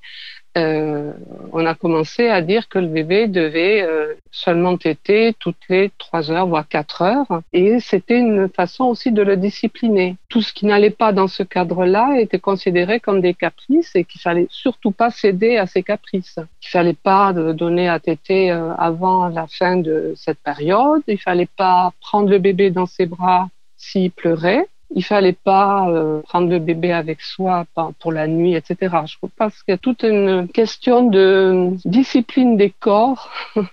euh, 0.55 1.13
on 1.51 1.65
a 1.65 1.73
commencé 1.73 2.29
à 2.29 2.41
dire 2.41 2.69
que 2.69 2.77
le 2.77 2.87
bébé 2.87 3.27
devait 3.27 3.81
euh, 3.81 4.13
seulement 4.31 4.77
téter 4.77 5.33
toutes 5.39 5.67
les 5.67 5.91
trois 5.97 6.29
heures, 6.29 6.45
voire 6.45 6.67
quatre 6.67 7.01
heures. 7.01 7.41
Et 7.53 7.79
c'était 7.79 8.19
une 8.19 8.49
façon 8.49 8.85
aussi 8.85 9.11
de 9.11 9.23
le 9.23 9.35
discipliner. 9.35 10.15
Tout 10.29 10.41
ce 10.41 10.53
qui 10.53 10.67
n'allait 10.67 10.91
pas 10.91 11.11
dans 11.11 11.27
ce 11.27 11.41
cadre-là 11.41 12.19
était 12.19 12.39
considéré 12.39 12.99
comme 12.99 13.19
des 13.19 13.33
caprices 13.33 13.95
et 13.95 14.03
qu'il 14.03 14.21
fallait 14.21 14.47
surtout 14.51 14.91
pas 14.91 15.09
céder 15.09 15.57
à 15.57 15.65
ces 15.65 15.81
caprices. 15.81 16.37
Il 16.61 16.69
fallait 16.69 16.93
pas 16.93 17.33
donner 17.33 17.89
à 17.89 17.99
téter 17.99 18.51
euh, 18.51 18.73
avant 18.75 19.29
la 19.29 19.47
fin 19.47 19.77
de 19.77 20.13
cette 20.15 20.39
période. 20.39 21.01
Il 21.07 21.19
fallait 21.19 21.49
pas 21.57 21.93
prendre 21.99 22.29
le 22.29 22.37
bébé 22.37 22.69
dans 22.69 22.85
ses 22.85 23.07
bras 23.07 23.49
s'il 23.83 24.11
pleurait 24.11 24.67
il 24.95 25.03
fallait 25.03 25.33
pas 25.33 25.89
euh, 25.89 26.21
prendre 26.21 26.49
le 26.49 26.59
bébé 26.59 26.91
avec 26.91 27.21
soi 27.21 27.65
pour 27.99 28.11
la 28.11 28.27
nuit, 28.27 28.55
etc. 28.55 28.95
Je 29.05 29.15
pense 29.37 29.63
qu'il 29.63 29.71
y 29.71 29.75
a 29.75 29.77
toute 29.77 30.03
une 30.03 30.47
question 30.47 31.09
de 31.09 31.71
discipline 31.85 32.57
des 32.57 32.69
corps 32.69 33.31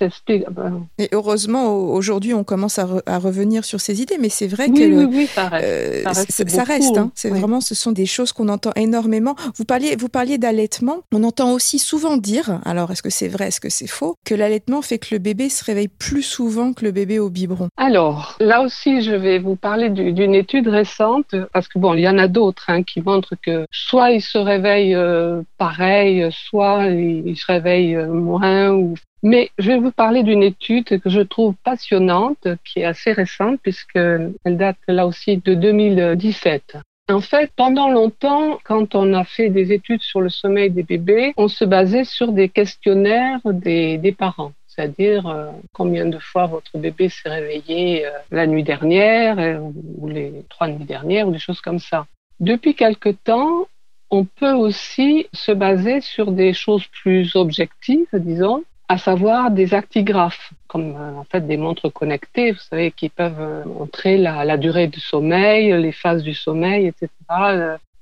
ah 0.00 0.50
ben. 0.50 0.86
Et 0.98 1.08
heureusement, 1.12 1.74
aujourd'hui, 1.74 2.34
on 2.34 2.44
commence 2.44 2.78
à, 2.78 2.86
revenir 3.18 3.64
sur 3.64 3.80
ces 3.80 4.00
idées, 4.00 4.16
mais 4.18 4.28
c'est 4.28 4.46
vrai 4.46 4.68
que 4.68 4.72
oui, 4.72 5.04
oui, 5.04 5.26
ça 5.26 5.48
reste. 5.48 5.66
Euh, 5.66 6.46
ça 6.48 6.64
reste, 6.64 6.96
hein. 6.96 7.10
c'est 7.14 7.30
vraiment, 7.30 7.60
ce 7.60 7.74
sont 7.74 7.92
des 7.92 8.06
choses 8.06 8.32
qu'on 8.32 8.48
entend 8.48 8.72
énormément. 8.76 9.34
Vous 9.56 9.64
parliez, 9.64 9.96
vous 9.96 10.08
parliez 10.08 10.38
d'allaitement. 10.38 10.98
On 11.12 11.22
entend 11.24 11.52
aussi 11.52 11.78
souvent 11.78 12.16
dire, 12.16 12.60
alors 12.64 12.90
est-ce 12.90 13.02
que 13.02 13.10
c'est 13.10 13.28
vrai, 13.28 13.48
est-ce 13.48 13.60
que 13.60 13.68
c'est 13.68 13.86
faux, 13.86 14.16
que 14.24 14.34
l'allaitement 14.34 14.82
fait 14.82 14.98
que 14.98 15.08
le 15.12 15.18
bébé 15.18 15.48
se 15.48 15.64
réveille 15.64 15.88
plus 15.88 16.22
souvent 16.22 16.72
que 16.72 16.84
le 16.84 16.92
bébé 16.92 17.18
au 17.18 17.30
biberon? 17.30 17.68
Alors 17.76 18.36
là 18.40 18.62
aussi, 18.62 19.02
je 19.02 19.12
vais 19.12 19.38
vous 19.38 19.56
parler 19.56 19.90
d'une 19.90 20.34
étude 20.34 20.68
récente, 20.68 21.34
parce 21.52 21.68
que 21.68 21.78
bon, 21.78 21.94
il 21.94 22.00
y 22.00 22.08
en 22.08 22.18
a 22.18 22.28
d'autres 22.28 22.64
hein, 22.68 22.82
qui 22.82 23.00
montrent 23.00 23.36
que 23.42 23.66
soit 23.70 24.12
il 24.12 24.22
se 24.22 24.38
réveille 24.38 24.94
euh, 24.94 25.42
pareil, 25.58 26.28
soit 26.30 26.86
il, 26.86 27.36
se 27.36 27.46
réveille 27.46 27.96
euh, 27.96 28.06
moins 28.06 28.70
ou 28.72 28.94
mais 29.22 29.50
je 29.58 29.68
vais 29.68 29.78
vous 29.78 29.92
parler 29.92 30.22
d'une 30.22 30.42
étude 30.42 31.00
que 31.00 31.10
je 31.10 31.20
trouve 31.20 31.54
passionnante, 31.62 32.48
qui 32.64 32.80
est 32.80 32.84
assez 32.84 33.12
récente, 33.12 33.60
puisqu'elle 33.62 34.32
date 34.44 34.78
là 34.88 35.06
aussi 35.06 35.36
de 35.38 35.54
2017. 35.54 36.78
En 37.10 37.20
fait, 37.20 37.50
pendant 37.56 37.90
longtemps, 37.90 38.58
quand 38.62 38.94
on 38.94 39.12
a 39.14 39.24
fait 39.24 39.48
des 39.50 39.72
études 39.72 40.02
sur 40.02 40.20
le 40.20 40.28
sommeil 40.28 40.70
des 40.70 40.84
bébés, 40.84 41.34
on 41.36 41.48
se 41.48 41.64
basait 41.64 42.04
sur 42.04 42.32
des 42.32 42.48
questionnaires 42.48 43.40
des, 43.44 44.14
parents. 44.16 44.52
c'est-à-dire 44.68 45.26
euh, 45.26 45.50
combien 45.72 46.06
de 46.06 46.18
fois 46.18 46.46
votre 46.46 46.78
bébé 46.78 47.08
s'est 47.08 47.28
réveillé 47.28 48.06
euh, 48.06 48.10
la 48.30 48.46
nuit 48.46 48.62
dernière 48.62 49.60
ou 49.98 50.08
les 50.08 50.44
trois 50.48 50.68
nuits 50.68 50.84
dernières 50.84 51.26
ou 51.26 51.32
des 51.32 51.40
choses 51.40 51.60
comme 51.60 51.80
ça. 51.80 52.06
Depuis 52.38 52.74
quelque 52.74 53.08
temps, 53.08 53.66
on 54.10 54.24
peut 54.24 54.52
aussi 54.52 55.26
se 55.32 55.50
baser 55.52 56.00
sur 56.00 56.30
des 56.30 56.52
choses 56.52 56.86
plus 57.02 57.34
objectives, 57.34 58.06
disons, 58.14 58.62
à 58.90 58.98
savoir 58.98 59.52
des 59.52 59.72
actigraphes, 59.72 60.52
comme 60.66 60.96
en 60.96 61.24
fait 61.30 61.46
des 61.46 61.56
montres 61.56 61.92
connectées, 61.92 62.50
vous 62.50 62.58
savez, 62.58 62.90
qui 62.90 63.08
peuvent 63.08 63.64
montrer 63.64 64.18
la, 64.18 64.44
la 64.44 64.56
durée 64.56 64.88
du 64.88 64.98
sommeil, 64.98 65.80
les 65.80 65.92
phases 65.92 66.24
du 66.24 66.34
sommeil, 66.34 66.88
etc. 66.88 67.08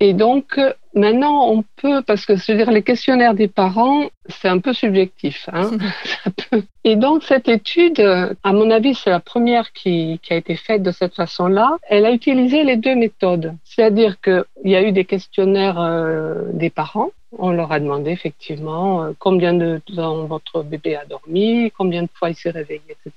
Et 0.00 0.14
donc, 0.14 0.58
maintenant, 0.94 1.50
on 1.50 1.62
peut, 1.76 2.02
parce 2.02 2.24
que 2.24 2.36
je 2.36 2.52
veux 2.52 2.56
dire, 2.56 2.70
les 2.70 2.82
questionnaires 2.82 3.34
des 3.34 3.48
parents, 3.48 4.08
c'est 4.28 4.48
un 4.48 4.60
peu 4.60 4.72
subjectif. 4.72 5.48
Hein 5.52 5.72
Et 6.84 6.96
donc, 6.96 7.22
cette 7.22 7.48
étude, 7.48 8.00
à 8.42 8.52
mon 8.54 8.70
avis, 8.70 8.94
c'est 8.94 9.10
la 9.10 9.20
première 9.20 9.72
qui, 9.72 10.20
qui, 10.22 10.32
a 10.32 10.36
été 10.36 10.56
faite 10.56 10.82
de 10.82 10.92
cette 10.92 11.14
façon-là. 11.14 11.76
Elle 11.88 12.06
a 12.06 12.12
utilisé 12.12 12.62
les 12.62 12.76
deux 12.76 12.94
méthodes. 12.94 13.54
C'est-à-dire 13.64 14.20
qu'il 14.22 14.44
y 14.64 14.76
a 14.76 14.82
eu 14.82 14.92
des 14.92 15.04
questionnaires 15.04 15.80
euh, 15.80 16.44
des 16.52 16.70
parents. 16.70 17.10
On 17.32 17.50
leur 17.50 17.72
a 17.72 17.80
demandé 17.80 18.10
effectivement 18.10 19.02
euh, 19.02 19.12
combien 19.18 19.52
de 19.52 19.80
temps 19.94 20.24
votre 20.24 20.62
bébé 20.62 20.96
a 20.96 21.04
dormi, 21.04 21.70
combien 21.76 22.02
de 22.02 22.08
fois 22.14 22.30
il 22.30 22.34
s'est 22.34 22.50
réveillé, 22.50 22.82
etc. 22.90 23.12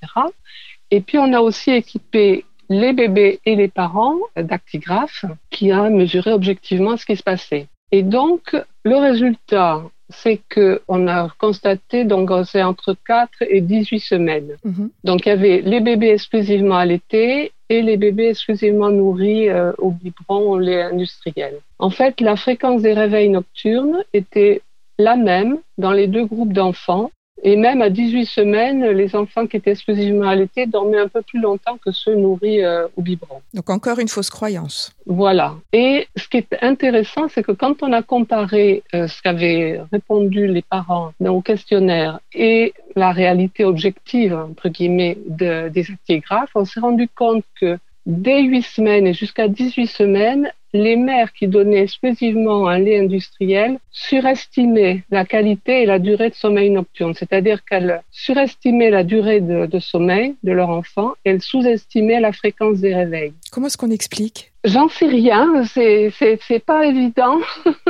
Et 0.89 1.01
puis, 1.01 1.17
on 1.17 1.31
a 1.33 1.39
aussi 1.39 1.71
équipé 1.71 2.45
les 2.69 2.93
bébés 2.93 3.39
et 3.45 3.55
les 3.55 3.67
parents 3.67 4.17
d'actigraphes 4.35 5.25
qui 5.49 5.71
a 5.71 5.89
mesuré 5.89 6.31
objectivement 6.31 6.97
ce 6.97 7.05
qui 7.05 7.15
se 7.15 7.23
passait. 7.23 7.67
Et 7.91 8.03
donc, 8.03 8.55
le 8.83 8.95
résultat, 8.95 9.83
c'est 10.11 10.41
que 10.49 10.81
on 10.87 11.07
a 11.07 11.29
constaté, 11.39 12.05
donc 12.05 12.29
c'est 12.45 12.63
entre 12.63 12.95
4 13.07 13.29
et 13.49 13.61
18 13.61 13.99
semaines. 13.99 14.57
Mhm. 14.63 14.89
Donc, 15.03 15.25
il 15.25 15.29
y 15.29 15.31
avait 15.31 15.61
les 15.61 15.79
bébés 15.79 16.11
exclusivement 16.11 16.77
allaités 16.77 17.51
et 17.69 17.81
les 17.81 17.97
bébés 17.97 18.29
exclusivement 18.29 18.89
nourris 18.89 19.49
euh, 19.49 19.71
au 19.77 19.91
biberon 19.91 20.51
au 20.51 20.59
lait 20.59 20.83
industriel. 20.83 21.55
En 21.79 21.89
fait, 21.89 22.19
la 22.21 22.35
fréquence 22.35 22.81
des 22.81 22.93
réveils 22.93 23.29
nocturnes 23.29 24.03
était 24.13 24.61
la 24.99 25.15
même 25.15 25.57
dans 25.77 25.91
les 25.91 26.07
deux 26.07 26.25
groupes 26.25 26.53
d'enfants 26.53 27.11
et 27.43 27.55
même 27.55 27.81
à 27.81 27.89
18 27.89 28.25
semaines, 28.25 28.85
les 28.85 29.15
enfants 29.15 29.47
qui 29.47 29.57
étaient 29.57 29.71
exclusivement 29.71 30.27
allaités 30.27 30.67
dormaient 30.67 30.99
un 30.99 31.07
peu 31.07 31.21
plus 31.21 31.39
longtemps 31.39 31.77
que 31.83 31.91
ceux 31.91 32.15
nourris 32.15 32.63
euh, 32.63 32.87
au 32.95 33.01
biberon. 33.01 33.41
Donc 33.53 33.69
encore 33.69 33.99
une 33.99 34.07
fausse 34.07 34.29
croyance. 34.29 34.93
Voilà. 35.07 35.55
Et 35.73 36.07
ce 36.15 36.27
qui 36.27 36.37
est 36.37 36.57
intéressant, 36.61 37.27
c'est 37.29 37.43
que 37.43 37.51
quand 37.51 37.81
on 37.81 37.91
a 37.93 38.03
comparé 38.03 38.83
euh, 38.93 39.07
ce 39.07 39.21
qu'avaient 39.21 39.81
répondu 39.91 40.47
les 40.47 40.61
parents 40.61 41.13
le 41.19 41.41
questionnaire 41.41 42.19
et 42.33 42.73
la 42.95 43.11
réalité 43.11 43.63
objective, 43.63 44.33
entre 44.33 44.69
guillemets, 44.69 45.17
de, 45.27 45.69
des 45.69 45.89
actigraphes, 45.91 46.51
on 46.55 46.65
s'est 46.65 46.79
rendu 46.79 47.07
compte 47.07 47.43
que 47.59 47.77
dès 48.05 48.43
8 48.43 48.61
semaines 48.61 49.07
et 49.07 49.13
jusqu'à 49.13 49.47
18 49.47 49.87
semaines, 49.87 50.51
les 50.73 50.95
mères 50.95 51.33
qui 51.33 51.47
donnaient 51.47 51.83
exclusivement 51.83 52.67
un 52.67 52.79
lait 52.79 52.99
industriel 52.99 53.79
surestimaient 53.91 55.03
la 55.11 55.25
qualité 55.25 55.83
et 55.83 55.85
la 55.85 55.99
durée 55.99 56.29
de 56.29 56.35
sommeil 56.35 56.69
nocturne, 56.69 57.13
c'est-à-dire 57.13 57.63
qu'elles 57.65 58.01
surestimaient 58.11 58.89
la 58.89 59.03
durée 59.03 59.41
de, 59.41 59.79
sommeil 59.79 60.35
de 60.43 60.51
leur 60.51 60.69
enfant 60.69 61.13
et 61.25 61.31
elles 61.31 61.41
sous-estimaient 61.41 62.19
la 62.19 62.31
fréquence 62.31 62.79
des 62.79 62.95
réveils. 62.95 63.33
Comment 63.51 63.67
est-ce 63.67 63.77
qu'on 63.77 63.91
explique? 63.91 64.51
J'en 64.63 64.89
sais 64.89 65.07
rien, 65.07 65.63
c'est 65.65 66.11
c'est 66.17 66.63
pas 66.63 66.85
évident. 66.85 67.39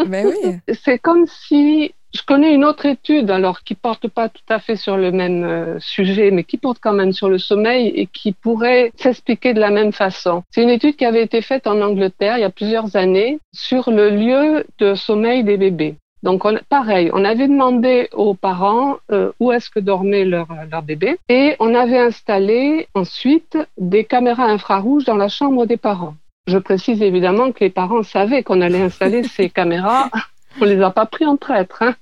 Ben 0.07 0.25
oui. 0.27 0.55
c'est 0.83 0.99
comme 0.99 1.25
si 1.27 1.93
je 2.13 2.21
connais 2.23 2.53
une 2.53 2.65
autre 2.65 2.85
étude, 2.85 3.31
alors 3.31 3.63
qui 3.63 3.75
porte 3.75 4.07
pas 4.07 4.27
tout 4.27 4.41
à 4.49 4.59
fait 4.59 4.75
sur 4.75 4.97
le 4.97 5.11
même 5.11 5.43
euh, 5.43 5.79
sujet, 5.79 6.29
mais 6.31 6.43
qui 6.43 6.57
porte 6.57 6.79
quand 6.81 6.93
même 6.93 7.13
sur 7.13 7.29
le 7.29 7.37
sommeil 7.37 7.87
et 7.95 8.07
qui 8.07 8.33
pourrait 8.33 8.91
s'expliquer 8.97 9.53
de 9.53 9.59
la 9.59 9.69
même 9.69 9.93
façon. 9.93 10.43
C'est 10.51 10.63
une 10.63 10.69
étude 10.69 10.97
qui 10.97 11.05
avait 11.05 11.23
été 11.23 11.41
faite 11.41 11.67
en 11.67 11.81
Angleterre 11.81 12.37
il 12.37 12.41
y 12.41 12.45
a 12.45 12.49
plusieurs 12.49 12.95
années 12.95 13.39
sur 13.53 13.91
le 13.91 14.09
lieu 14.09 14.65
de 14.79 14.93
sommeil 14.93 15.43
des 15.43 15.57
bébés. 15.57 15.95
Donc, 16.23 16.45
on, 16.45 16.59
pareil, 16.69 17.09
on 17.13 17.25
avait 17.25 17.47
demandé 17.47 18.07
aux 18.13 18.35
parents 18.35 18.97
euh, 19.11 19.31
où 19.39 19.51
est-ce 19.51 19.69
que 19.69 19.79
dormait 19.79 20.25
leur, 20.25 20.47
leur 20.69 20.83
bébé 20.83 21.17
et 21.29 21.55
on 21.59 21.73
avait 21.73 21.97
installé 21.97 22.87
ensuite 22.93 23.57
des 23.77 24.03
caméras 24.03 24.45
infrarouges 24.45 25.05
dans 25.05 25.15
la 25.15 25.29
chambre 25.29 25.65
des 25.65 25.77
parents. 25.77 26.13
Je 26.45 26.57
précise 26.57 27.01
évidemment 27.01 27.51
que 27.51 27.63
les 27.63 27.69
parents 27.69 28.03
savaient 28.03 28.43
qu'on 28.43 28.61
allait 28.61 28.81
installer 28.81 29.23
ces 29.23 29.49
caméras 29.59 30.09
on 30.59 30.65
les 30.65 30.81
a 30.81 30.91
pas 30.91 31.05
pris 31.05 31.25
en 31.25 31.37
traître. 31.37 31.83
Hein. 31.83 31.95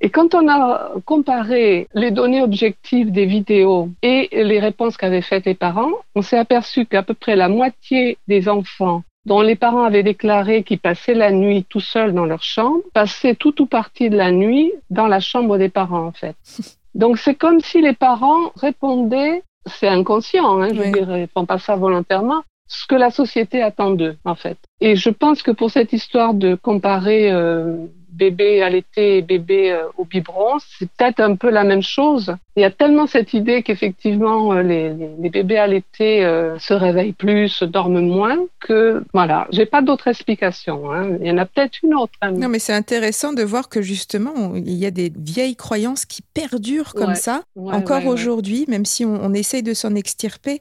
Et 0.00 0.10
quand 0.10 0.34
on 0.34 0.48
a 0.48 0.92
comparé 1.04 1.88
les 1.94 2.10
données 2.10 2.42
objectives 2.42 3.12
des 3.12 3.26
vidéos 3.26 3.90
et 4.02 4.28
les 4.32 4.58
réponses 4.58 4.96
qu'avaient 4.96 5.22
faites 5.22 5.46
les 5.46 5.54
parents, 5.54 5.92
on 6.14 6.22
s'est 6.22 6.38
aperçu 6.38 6.84
qu'à 6.84 7.02
peu 7.02 7.14
près 7.14 7.36
la 7.36 7.48
moitié 7.48 8.18
des 8.28 8.48
enfants 8.48 9.02
dont 9.26 9.40
les 9.40 9.56
parents 9.56 9.84
avaient 9.84 10.02
déclaré 10.02 10.62
qu'ils 10.62 10.78
passaient 10.78 11.14
la 11.14 11.30
nuit 11.30 11.64
tout 11.68 11.80
seuls 11.80 12.12
dans 12.12 12.26
leur 12.26 12.42
chambre, 12.42 12.82
passaient 12.92 13.34
tout 13.34 13.62
ou 13.62 13.66
partie 13.66 14.10
de 14.10 14.16
la 14.16 14.30
nuit 14.30 14.72
dans 14.90 15.06
la 15.06 15.20
chambre 15.20 15.56
des 15.58 15.68
parents, 15.68 16.06
en 16.06 16.12
fait. 16.12 16.36
Donc 16.94 17.18
c'est 17.18 17.34
comme 17.34 17.60
si 17.60 17.80
les 17.80 17.94
parents 17.94 18.52
répondaient, 18.56 19.42
c'est 19.66 19.88
inconscient, 19.88 20.60
hein, 20.60 20.68
je 20.68 20.80
veux 20.80 20.92
dire, 20.92 21.16
ils 21.16 21.28
font 21.28 21.46
pas 21.46 21.58
ça 21.58 21.74
volontairement, 21.74 22.42
ce 22.66 22.86
que 22.86 22.94
la 22.94 23.10
société 23.10 23.62
attend 23.62 23.90
d'eux, 23.90 24.16
en 24.24 24.34
fait. 24.34 24.58
Et 24.80 24.96
je 24.96 25.10
pense 25.10 25.42
que 25.42 25.50
pour 25.50 25.70
cette 25.70 25.92
histoire 25.92 26.34
de 26.34 26.54
comparer 26.54 27.30
euh, 27.30 27.86
bébé 28.14 28.62
allaité 28.62 29.18
et 29.18 29.22
bébé 29.22 29.72
euh, 29.72 29.84
au 29.98 30.04
biberon, 30.04 30.58
c'est 30.78 30.88
peut-être 30.88 31.20
un 31.20 31.36
peu 31.36 31.50
la 31.50 31.64
même 31.64 31.82
chose. 31.82 32.34
Il 32.56 32.62
y 32.62 32.64
a 32.64 32.70
tellement 32.70 33.06
cette 33.06 33.34
idée 33.34 33.62
qu'effectivement 33.62 34.52
euh, 34.52 34.62
les, 34.62 34.94
les, 35.20 35.30
bébés 35.30 35.58
allaités 35.58 36.24
euh, 36.24 36.58
se 36.58 36.72
réveillent 36.72 37.12
plus, 37.12 37.62
dorment 37.64 38.00
moins, 38.00 38.38
que 38.60 39.02
voilà, 39.12 39.48
j'ai 39.50 39.66
pas 39.66 39.82
d'autre 39.82 40.08
explication. 40.08 40.92
Hein. 40.92 41.18
Il 41.20 41.26
y 41.26 41.30
en 41.30 41.38
a 41.38 41.46
peut-être 41.46 41.78
une 41.82 41.94
autre. 41.94 42.12
Hein. 42.22 42.32
Non, 42.32 42.48
mais 42.48 42.60
c'est 42.60 42.72
intéressant 42.72 43.32
de 43.32 43.42
voir 43.42 43.68
que 43.68 43.82
justement 43.82 44.54
il 44.54 44.74
y 44.74 44.86
a 44.86 44.90
des 44.90 45.12
vieilles 45.14 45.56
croyances 45.56 46.06
qui 46.06 46.22
perdurent 46.22 46.94
comme 46.94 47.14
ça 47.14 47.42
encore 47.56 48.06
aujourd'hui, 48.06 48.64
même 48.68 48.84
si 48.84 49.04
on, 49.04 49.20
on 49.22 49.34
essaye 49.34 49.62
de 49.62 49.74
s'en 49.74 49.94
extirper. 49.94 50.60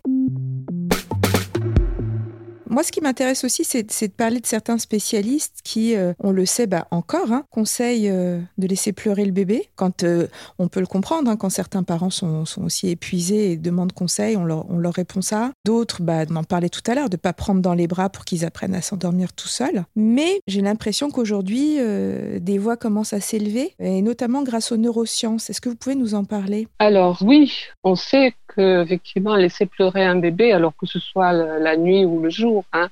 Moi, 2.73 2.81
ce 2.81 2.91
qui 2.91 3.01
m'intéresse 3.01 3.43
aussi, 3.43 3.63
c'est 3.63 3.83
de 3.83 4.13
parler 4.13 4.39
de 4.39 4.47
certains 4.47 4.79
spécialistes 4.79 5.59
qui, 5.63 5.95
euh, 5.95 6.13
on 6.17 6.31
le 6.31 6.43
sait 6.47 6.65
bah, 6.65 6.87
encore, 6.89 7.31
hein, 7.31 7.45
conseillent 7.51 8.09
euh, 8.09 8.39
de 8.57 8.65
laisser 8.65 8.93
pleurer 8.93 9.25
le 9.25 9.31
bébé 9.31 9.69
quand 9.75 10.03
euh, 10.03 10.25
on 10.57 10.69
peut 10.69 10.79
le 10.79 10.87
comprendre, 10.87 11.29
hein, 11.29 11.37
quand 11.37 11.51
certains 11.51 11.83
parents 11.83 12.09
sont, 12.09 12.45
aussi 12.65 12.89
épuisés 12.89 13.51
et 13.51 13.57
demandent 13.57 13.91
conseil, 13.91 14.35
on 14.37 14.43
leur, 14.43 14.67
on 14.71 14.81
répond 14.89 15.21
ça. 15.21 15.51
D'autres, 15.67 16.01
bah, 16.01 16.25
m'en 16.31 16.43
parlait 16.43 16.69
tout 16.69 16.81
à 16.87 16.95
l'heure, 16.95 17.11
de 17.11 17.15
pas 17.15 17.31
prendre 17.31 17.61
dans 17.61 17.75
les 17.75 17.85
bras 17.85 18.09
pour 18.09 18.25
qu'ils 18.25 18.43
apprennent 18.43 18.73
à 18.73 18.81
s'endormir 18.81 19.33
tout 19.33 19.47
seuls. 19.47 19.83
Mais 19.95 20.39
j'ai 20.47 20.61
l'impression 20.61 21.11
qu'aujourd'hui, 21.11 21.77
des 22.39 22.57
voix 22.57 22.75
commencent 22.75 23.13
à 23.13 23.19
s'élever, 23.19 23.75
et 23.77 24.01
notamment 24.01 24.41
grâce 24.41 24.71
aux 24.71 24.77
neurosciences. 24.77 25.51
Est-ce 25.51 25.61
que 25.61 25.69
vous 25.69 25.75
pouvez 25.75 25.95
nous 25.95 26.15
en 26.15 26.23
parler? 26.23 26.67
Alors 26.79 27.19
oui, 27.21 27.53
on 27.83 27.95
sait 27.95 28.33
effectivement 28.57 29.35
laisser 29.35 29.65
pleurer 29.65 30.03
un 30.03 30.15
bébé, 30.15 30.51
alors 30.51 30.75
que 30.75 30.85
ce 30.85 30.99
soit 30.99 31.33
la 31.33 31.77
nuit 31.77 32.05
ou 32.05 32.21
le 32.21 32.29
jour, 32.29 32.62
hein, 32.71 32.89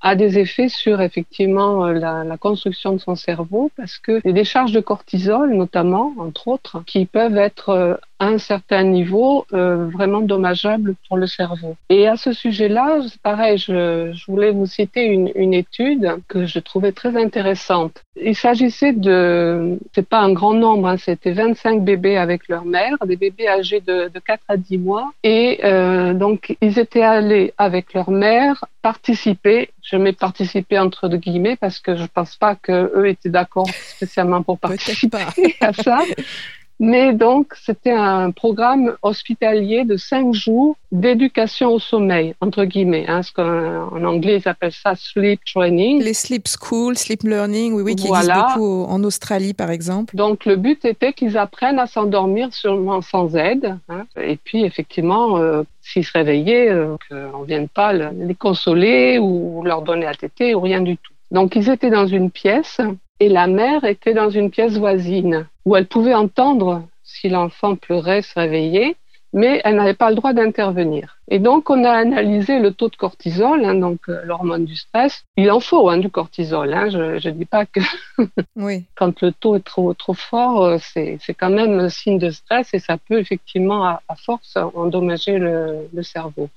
a 0.00 0.14
des 0.14 0.38
effets 0.38 0.68
sur 0.68 1.00
effectivement 1.00 1.86
euh, 1.86 1.92
la, 1.92 2.24
la, 2.24 2.38
construction 2.38 2.92
de 2.92 2.98
son 2.98 3.16
cerveau 3.16 3.70
parce 3.76 3.98
que 3.98 4.20
les 4.24 4.32
décharges 4.32 4.72
de 4.72 4.80
cortisol 4.80 5.54
notamment 5.54 6.14
entre 6.18 6.48
autres 6.48 6.82
qui 6.86 7.04
peuvent 7.06 7.36
être 7.36 7.68
euh, 7.70 7.94
à 8.20 8.26
un 8.26 8.38
certain 8.38 8.84
niveau 8.84 9.46
euh, 9.52 9.86
vraiment 9.86 10.20
dommageables 10.20 10.94
pour 11.08 11.16
le 11.16 11.26
cerveau. 11.26 11.74
Et 11.88 12.06
à 12.06 12.16
ce 12.16 12.32
sujet-là, 12.32 13.00
pareil, 13.22 13.56
je, 13.58 14.12
je, 14.12 14.26
voulais 14.30 14.50
vous 14.50 14.66
citer 14.66 15.04
une, 15.06 15.32
une, 15.34 15.54
étude 15.54 16.16
que 16.28 16.44
je 16.44 16.58
trouvais 16.58 16.92
très 16.92 17.16
intéressante. 17.16 18.04
Il 18.22 18.36
s'agissait 18.36 18.92
de, 18.92 19.78
c'est 19.94 20.06
pas 20.06 20.20
un 20.20 20.32
grand 20.32 20.52
nombre, 20.52 20.86
hein, 20.88 20.98
c'était 20.98 21.32
25 21.32 21.82
bébés 21.82 22.18
avec 22.18 22.46
leur 22.48 22.66
mère, 22.66 22.96
des 23.06 23.16
bébés 23.16 23.48
âgés 23.48 23.80
de, 23.80 24.10
de 24.14 24.20
4 24.20 24.42
à 24.48 24.56
10 24.58 24.78
mois, 24.78 25.10
et 25.24 25.60
euh, 25.64 26.12
donc 26.12 26.56
ils 26.60 26.78
étaient 26.78 27.02
allés 27.02 27.54
avec 27.56 27.94
leur 27.94 28.10
mère 28.10 28.64
participer 28.82 29.70
je 29.82 29.96
mets 29.96 30.12
participer 30.12 30.78
entre 30.78 31.08
guillemets 31.08 31.56
parce 31.56 31.80
que 31.80 31.96
je 31.96 32.04
pense 32.06 32.36
pas 32.36 32.54
que 32.54 32.92
eux 32.96 33.08
étaient 33.08 33.28
d'accord 33.28 33.68
spécialement 33.68 34.42
pour 34.42 34.58
participer 34.58 35.24
à 35.60 35.72
ça. 35.72 36.00
Mais 36.82 37.12
donc, 37.12 37.52
c'était 37.62 37.92
un 37.92 38.30
programme 38.30 38.96
hospitalier 39.02 39.84
de 39.84 39.98
cinq 39.98 40.32
jours 40.32 40.76
d'éducation 40.90 41.74
au 41.74 41.78
sommeil, 41.78 42.34
entre 42.40 42.64
guillemets. 42.64 43.04
Hein, 43.06 43.22
ce 43.22 43.32
qu'en 43.32 44.02
anglais, 44.02 44.40
ils 44.42 44.48
appellent 44.48 44.72
ça 44.72 44.94
sleep 44.96 45.40
training. 45.44 46.02
Les 46.02 46.14
sleep 46.14 46.48
school, 46.48 46.96
sleep 46.96 47.22
learning, 47.22 47.74
oui, 47.74 47.82
oui, 47.82 47.96
qui 47.96 48.08
existent 48.08 48.46
beaucoup 48.46 48.84
en 48.84 49.04
Australie, 49.04 49.52
par 49.52 49.70
exemple. 49.70 50.16
Donc, 50.16 50.46
le 50.46 50.56
but 50.56 50.82
était 50.86 51.12
qu'ils 51.12 51.36
apprennent 51.36 51.78
à 51.78 51.86
s'endormir 51.86 52.52
sûrement 52.54 53.02
sans 53.02 53.36
aide. 53.36 53.76
Hein. 53.90 54.04
Et 54.18 54.38
puis, 54.38 54.64
effectivement, 54.64 55.36
euh, 55.36 55.62
s'ils 55.82 56.06
se 56.06 56.12
réveillaient, 56.12 56.70
euh, 56.70 56.96
qu'on 57.10 57.40
ne 57.40 57.46
vienne 57.46 57.68
pas 57.68 57.92
les 57.92 58.34
consoler 58.34 59.18
ou 59.18 59.62
leur 59.64 59.82
donner 59.82 60.06
à 60.06 60.14
téter 60.14 60.54
ou 60.54 60.60
rien 60.60 60.80
du 60.80 60.96
tout. 60.96 61.12
Donc, 61.30 61.56
ils 61.56 61.68
étaient 61.68 61.90
dans 61.90 62.06
une 62.06 62.30
pièce 62.30 62.80
et 63.20 63.28
la 63.28 63.46
mère 63.46 63.84
était 63.84 64.14
dans 64.14 64.30
une 64.30 64.50
pièce 64.50 64.78
voisine 64.78 65.46
où 65.66 65.76
elle 65.76 65.86
pouvait 65.86 66.14
entendre 66.14 66.82
si 67.04 67.28
l'enfant 67.28 67.76
pleurait, 67.76 68.22
se 68.22 68.38
réveillait, 68.38 68.96
mais 69.32 69.60
elle 69.64 69.76
n'avait 69.76 69.94
pas 69.94 70.10
le 70.10 70.16
droit 70.16 70.32
d'intervenir. 70.32 71.18
Et 71.28 71.38
donc, 71.38 71.70
on 71.70 71.84
a 71.84 71.90
analysé 71.90 72.58
le 72.58 72.72
taux 72.72 72.88
de 72.88 72.96
cortisol, 72.96 73.64
hein, 73.64 73.74
donc 73.74 74.00
euh, 74.08 74.22
l'hormone 74.24 74.64
du 74.64 74.74
stress. 74.74 75.22
Il 75.36 75.50
en 75.52 75.60
faut 75.60 75.88
hein, 75.88 75.98
du 75.98 76.10
cortisol. 76.10 76.72
Hein. 76.72 76.88
Je 76.88 77.28
ne 77.28 77.34
dis 77.34 77.44
pas 77.44 77.66
que 77.66 77.80
oui. 78.56 78.86
quand 78.96 79.20
le 79.20 79.30
taux 79.32 79.54
est 79.54 79.64
trop 79.64 79.94
trop 79.94 80.14
fort, 80.14 80.64
euh, 80.64 80.78
c'est 80.80 81.20
quand 81.38 81.50
même 81.50 81.78
un 81.78 81.88
signe 81.88 82.18
de 82.18 82.30
stress 82.30 82.74
et 82.74 82.80
ça 82.80 82.96
peut 82.96 83.18
effectivement, 83.18 83.84
à, 83.84 84.00
force, 84.24 84.56
endommager 84.56 85.38
le, 85.38 85.88
le, 85.92 86.02
cerveau. 86.02 86.48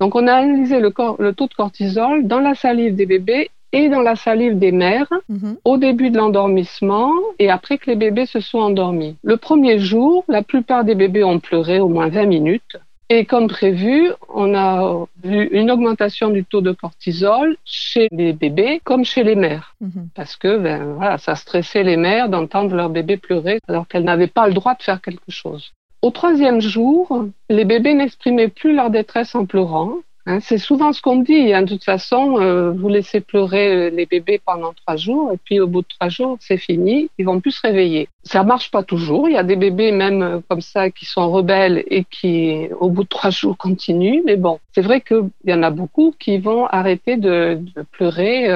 Donc, 0.00 0.14
on 0.14 0.26
a 0.26 0.34
analysé 0.34 0.80
le, 0.80 0.94
le 1.18 1.32
taux 1.34 1.48
de 1.48 1.54
cortisol 1.54 2.26
dans 2.26 2.40
la 2.40 2.54
salive 2.54 2.94
des 2.94 3.06
bébés 3.06 3.50
et 3.74 3.88
dans 3.88 4.02
la 4.02 4.14
salive 4.14 4.58
des 4.58 4.72
mères 4.72 5.12
mhm. 5.28 5.56
au 5.64 5.76
début 5.76 6.10
de 6.10 6.16
l'endormissement 6.16 7.12
et 7.40 7.50
après 7.50 7.76
que 7.76 7.90
les 7.90 7.96
bébés 7.96 8.26
se 8.26 8.40
sont 8.40 8.58
endormis. 8.58 9.16
Le 9.22 9.36
premier 9.36 9.78
jour, 9.80 10.24
la 10.28 10.42
plupart 10.42 10.84
des 10.84 10.94
bébés 10.94 11.24
ont 11.24 11.40
pleuré 11.40 11.80
au 11.80 11.88
moins 11.88 12.08
20 12.08 12.26
minutes. 12.26 12.76
Et 13.10 13.26
comme 13.26 13.48
prévu, 13.48 14.10
on 14.32 14.54
a 14.54 15.06
vu 15.22 15.48
une 15.48 15.70
augmentation 15.70 16.30
du 16.30 16.44
taux 16.44 16.62
de 16.62 16.72
cortisol 16.72 17.56
chez 17.64 18.08
les 18.12 18.32
bébés 18.32 18.80
comme 18.84 19.04
chez 19.04 19.24
les 19.24 19.34
mères. 19.34 19.74
Mhm. 19.80 20.08
Parce 20.14 20.36
que 20.36 20.56
ben, 20.56 20.94
voilà, 20.94 21.18
ça 21.18 21.34
stressait 21.34 21.82
les 21.82 21.96
mères 21.96 22.28
d'entendre 22.28 22.74
leur 22.74 22.90
bébé 22.90 23.16
pleurer 23.16 23.58
alors 23.68 23.88
qu'elles 23.88 24.04
n'avaient 24.04 24.28
pas 24.28 24.46
le 24.46 24.54
droit 24.54 24.74
de 24.74 24.82
faire 24.82 25.02
quelque 25.02 25.30
chose. 25.30 25.72
Au 26.00 26.10
troisième 26.10 26.60
jour, 26.60 27.26
les 27.50 27.64
bébés 27.64 27.94
n'exprimaient 27.94 28.48
plus 28.48 28.74
leur 28.74 28.90
détresse 28.90 29.34
en 29.34 29.46
pleurant. 29.46 29.96
Hein, 30.26 30.40
c'est 30.40 30.58
souvent 30.58 30.92
ce 30.92 31.02
qu'on 31.02 31.16
dit. 31.16 31.52
Hein. 31.52 31.62
De 31.62 31.68
toute 31.68 31.84
façon, 31.84 32.38
euh, 32.40 32.70
vous 32.72 32.88
laissez 32.88 33.20
pleurer 33.20 33.74
euh, 33.74 33.90
les 33.90 34.06
bébés 34.06 34.40
pendant 34.44 34.72
trois 34.72 34.96
jours 34.96 35.32
et 35.32 35.36
puis 35.36 35.60
au 35.60 35.66
bout 35.66 35.82
de 35.82 35.86
trois 35.86 36.08
jours, 36.08 36.38
c'est 36.40 36.56
fini. 36.56 37.10
Ils 37.18 37.26
vont 37.26 37.40
plus 37.40 37.50
se 37.50 37.60
réveiller. 37.60 38.08
Ça 38.22 38.42
marche 38.42 38.70
pas 38.70 38.82
toujours. 38.82 39.28
Il 39.28 39.34
y 39.34 39.36
a 39.38 39.42
des 39.42 39.56
bébés 39.56 39.92
même 39.92 40.22
euh, 40.22 40.40
comme 40.48 40.62
ça 40.62 40.90
qui 40.90 41.04
sont 41.04 41.30
rebelles 41.30 41.84
et 41.88 42.04
qui, 42.04 42.68
au 42.80 42.88
bout 42.88 43.02
de 43.02 43.08
trois 43.08 43.30
jours, 43.38 43.58
continuent. 43.58 44.22
Mais 44.24 44.36
bon, 44.36 44.60
c'est 44.74 44.82
vrai 44.82 45.02
qu'il 45.02 45.28
y 45.44 45.52
en 45.52 45.62
a 45.62 45.70
beaucoup 45.70 46.14
qui 46.18 46.38
vont 46.38 46.66
arrêter 46.66 47.16
de, 47.16 47.60
de 47.76 47.82
pleurer 47.82 48.48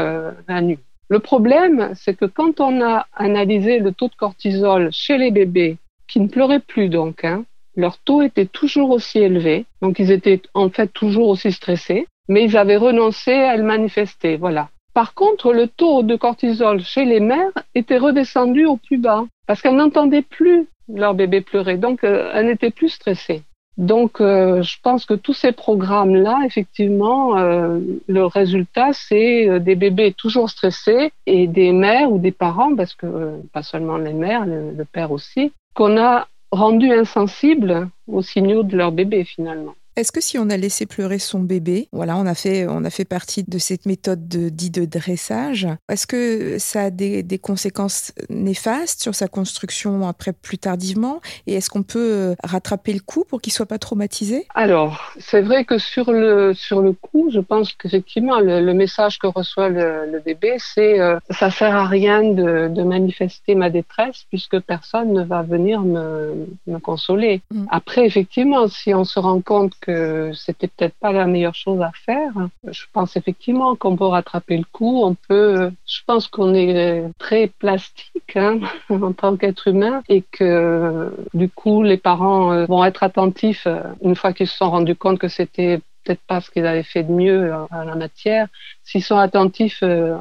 la 0.48 0.60
nuit. 0.62 0.78
Le 1.10 1.18
problème, 1.20 1.92
c'est 1.94 2.14
que 2.14 2.24
quand 2.24 2.60
on 2.60 2.82
a 2.82 3.06
analysé 3.14 3.78
le 3.78 3.92
taux 3.92 4.08
de 4.08 4.14
cortisol 4.14 4.90
chez 4.92 5.16
les 5.16 5.30
bébés 5.30 5.78
qui 6.06 6.20
ne 6.20 6.28
pleuraient 6.28 6.60
plus 6.60 6.88
donc, 6.88 7.24
hein, 7.24 7.44
leur 7.78 7.96
taux 7.98 8.22
était 8.22 8.44
toujours 8.44 8.90
aussi 8.90 9.20
élevé, 9.20 9.64
donc 9.80 10.00
ils 10.00 10.10
étaient 10.10 10.42
en 10.52 10.68
fait 10.68 10.88
toujours 10.88 11.28
aussi 11.28 11.52
stressés, 11.52 12.08
mais 12.28 12.42
ils 12.44 12.56
avaient 12.56 12.76
renoncé 12.76 13.32
à 13.32 13.56
le 13.56 13.62
manifester, 13.62 14.36
voilà. 14.36 14.68
Par 14.94 15.14
contre, 15.14 15.52
le 15.52 15.68
taux 15.68 16.02
de 16.02 16.16
cortisol 16.16 16.80
chez 16.80 17.04
les 17.04 17.20
mères 17.20 17.52
était 17.76 17.98
redescendu 17.98 18.66
au 18.66 18.76
plus 18.76 18.98
bas, 18.98 19.24
parce 19.46 19.62
qu'elles 19.62 19.76
n'entendaient 19.76 20.22
plus 20.22 20.66
leur 20.92 21.14
bébé 21.14 21.40
pleurer, 21.40 21.76
donc 21.76 22.02
euh, 22.02 22.32
elles 22.34 22.46
n'étaient 22.46 22.72
plus 22.72 22.88
stressées. 22.88 23.42
Donc, 23.76 24.20
euh, 24.20 24.60
je 24.62 24.76
pense 24.82 25.06
que 25.06 25.14
tous 25.14 25.34
ces 25.34 25.52
programmes-là, 25.52 26.40
effectivement, 26.44 27.38
euh, 27.38 27.78
le 28.08 28.26
résultat, 28.26 28.88
c'est 28.92 29.60
des 29.60 29.76
bébés 29.76 30.12
toujours 30.12 30.50
stressés 30.50 31.12
et 31.26 31.46
des 31.46 31.70
mères 31.70 32.10
ou 32.10 32.18
des 32.18 32.32
parents, 32.32 32.74
parce 32.74 32.96
que 32.96 33.40
pas 33.52 33.62
seulement 33.62 33.98
les 33.98 34.14
mères, 34.14 34.46
le 34.46 34.84
père 34.84 35.12
aussi, 35.12 35.52
qu'on 35.74 35.96
a 35.96 36.26
rendus 36.52 36.92
insensibles 36.92 37.90
aux 38.06 38.22
signaux 38.22 38.62
de 38.62 38.76
leur 38.76 38.92
bébé 38.92 39.24
finalement. 39.24 39.74
Est-ce 39.98 40.12
que 40.12 40.20
si 40.20 40.38
on 40.38 40.48
a 40.48 40.56
laissé 40.56 40.86
pleurer 40.86 41.18
son 41.18 41.40
bébé, 41.40 41.88
voilà, 41.90 42.16
on 42.16 42.24
a 42.24 42.36
fait, 42.36 42.68
on 42.68 42.84
a 42.84 42.90
fait 42.90 43.04
partie 43.04 43.42
de 43.42 43.58
cette 43.58 43.84
méthode 43.84 44.28
de, 44.28 44.48
dit 44.48 44.70
de 44.70 44.84
dressage, 44.84 45.66
est-ce 45.88 46.06
que 46.06 46.56
ça 46.60 46.82
a 46.82 46.90
des, 46.90 47.40
conséquences 47.42 48.12
néfastes 48.30 49.02
sur 49.02 49.16
sa 49.16 49.26
construction 49.26 50.06
après 50.06 50.32
plus 50.32 50.56
tardivement? 50.56 51.20
Et 51.48 51.54
est-ce 51.54 51.68
qu'on 51.68 51.82
peut 51.82 52.12
euh, 52.12 52.34
rattraper 52.44 52.92
le 52.92 53.00
coup 53.00 53.24
pour 53.24 53.40
qu'il 53.40 53.52
soit 53.52 53.66
pas 53.66 53.78
traumatisé? 53.78 54.46
Alors, 54.54 55.12
c'est 55.18 55.40
vrai 55.40 55.64
que 55.64 55.78
sur 55.78 56.12
le, 56.12 56.54
sur 56.54 56.80
le 56.80 56.92
coup, 56.92 57.30
je 57.32 57.40
pense 57.40 57.72
qu'effectivement, 57.72 58.38
le, 58.38 58.72
message 58.74 59.18
que 59.18 59.26
reçoit 59.26 59.68
le, 59.68 60.22
bébé, 60.24 60.58
c'est 60.58 61.00
euh, 61.00 61.18
ça 61.30 61.50
sert 61.50 61.74
à 61.74 61.88
rien 61.88 62.22
de, 62.22 62.68
de, 62.68 62.82
manifester 62.84 63.56
ma 63.56 63.68
détresse 63.68 64.26
puisque 64.28 64.60
personne 64.60 65.12
ne 65.12 65.24
va 65.24 65.42
venir 65.42 65.80
me, 65.80 66.46
me 66.68 66.78
consoler. 66.78 67.40
Mm. 67.50 67.64
Après, 67.70 68.06
effectivement, 68.06 68.68
si 68.68 68.94
on 68.94 69.02
se 69.02 69.18
rend 69.18 69.40
compte 69.40 69.72
que 69.80 69.87
que 69.88 70.32
c'était 70.34 70.68
peut-être 70.68 70.94
pas 71.00 71.12
la 71.12 71.26
meilleure 71.26 71.54
chose 71.54 71.80
à 71.80 71.90
faire. 72.04 72.32
Je 72.66 72.84
pense 72.92 73.16
effectivement 73.16 73.74
qu'on 73.74 73.96
peut 73.96 74.04
rattraper 74.04 74.58
le 74.58 74.64
coup. 74.70 75.02
On 75.02 75.14
peut, 75.14 75.70
je 75.86 76.00
pense 76.06 76.28
qu'on 76.28 76.54
est 76.54 77.06
très 77.18 77.46
plastique 77.46 78.36
hein, 78.36 78.60
en 78.90 79.12
tant 79.12 79.36
qu'être 79.36 79.68
humain 79.68 80.02
et 80.10 80.22
que 80.30 81.10
du 81.32 81.48
coup 81.48 81.82
les 81.82 81.96
parents 81.96 82.52
euh, 82.52 82.66
vont 82.66 82.84
être 82.84 83.02
attentifs 83.02 83.66
euh, 83.66 83.80
une 84.02 84.14
fois 84.14 84.32
qu'ils 84.34 84.46
se 84.46 84.56
sont 84.56 84.70
rendus 84.70 84.96
compte 84.96 85.18
que 85.18 85.28
c'était 85.28 85.80
peut-être 86.08 86.26
pas 86.26 86.40
ce 86.40 86.50
qu'ils 86.50 86.66
avaient 86.66 86.82
fait 86.82 87.02
de 87.02 87.12
mieux 87.12 87.52
à 87.70 87.84
la 87.84 87.94
matière, 87.94 88.48
s'ils 88.82 89.02
sont 89.02 89.18
attentifs 89.18 89.82
euh, 89.82 90.16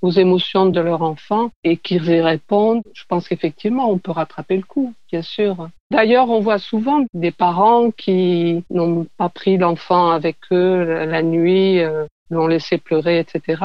aux 0.00 0.10
émotions 0.10 0.66
de 0.66 0.80
leur 0.80 1.02
enfant 1.02 1.50
et 1.64 1.76
qu'ils 1.76 2.08
y 2.08 2.20
répondent, 2.20 2.82
je 2.94 3.02
pense 3.08 3.28
qu'effectivement, 3.28 3.90
on 3.90 3.98
peut 3.98 4.12
rattraper 4.12 4.56
le 4.56 4.62
coup, 4.62 4.94
bien 5.10 5.22
sûr. 5.22 5.68
D'ailleurs, 5.90 6.30
on 6.30 6.40
voit 6.40 6.58
souvent 6.60 7.04
des 7.14 7.32
parents 7.32 7.90
qui 7.90 8.64
n'ont 8.70 9.06
pas 9.16 9.28
pris 9.28 9.56
l'enfant 9.56 10.10
avec 10.10 10.36
eux 10.52 11.04
la 11.04 11.22
nuit, 11.22 11.80
euh, 11.80 12.06
l'ont 12.30 12.46
laissé 12.46 12.78
pleurer, 12.78 13.18
etc. 13.18 13.62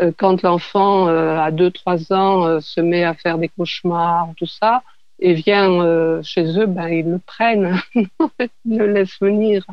Euh, 0.00 0.12
quand 0.16 0.42
l'enfant, 0.42 1.08
à 1.08 1.50
2-3 1.50 2.14
ans, 2.14 2.60
se 2.60 2.80
met 2.80 3.04
à 3.04 3.12
faire 3.12 3.36
des 3.36 3.48
cauchemars, 3.48 4.28
tout 4.38 4.46
ça, 4.46 4.82
et 5.18 5.34
vient 5.34 5.82
euh, 5.82 6.22
chez 6.22 6.58
eux, 6.58 6.66
ben, 6.66 6.88
ils 6.88 7.08
le 7.08 7.18
prennent, 7.18 7.76
ils 7.94 8.08
le 8.64 8.92
laissent 8.92 9.20
venir. 9.20 9.66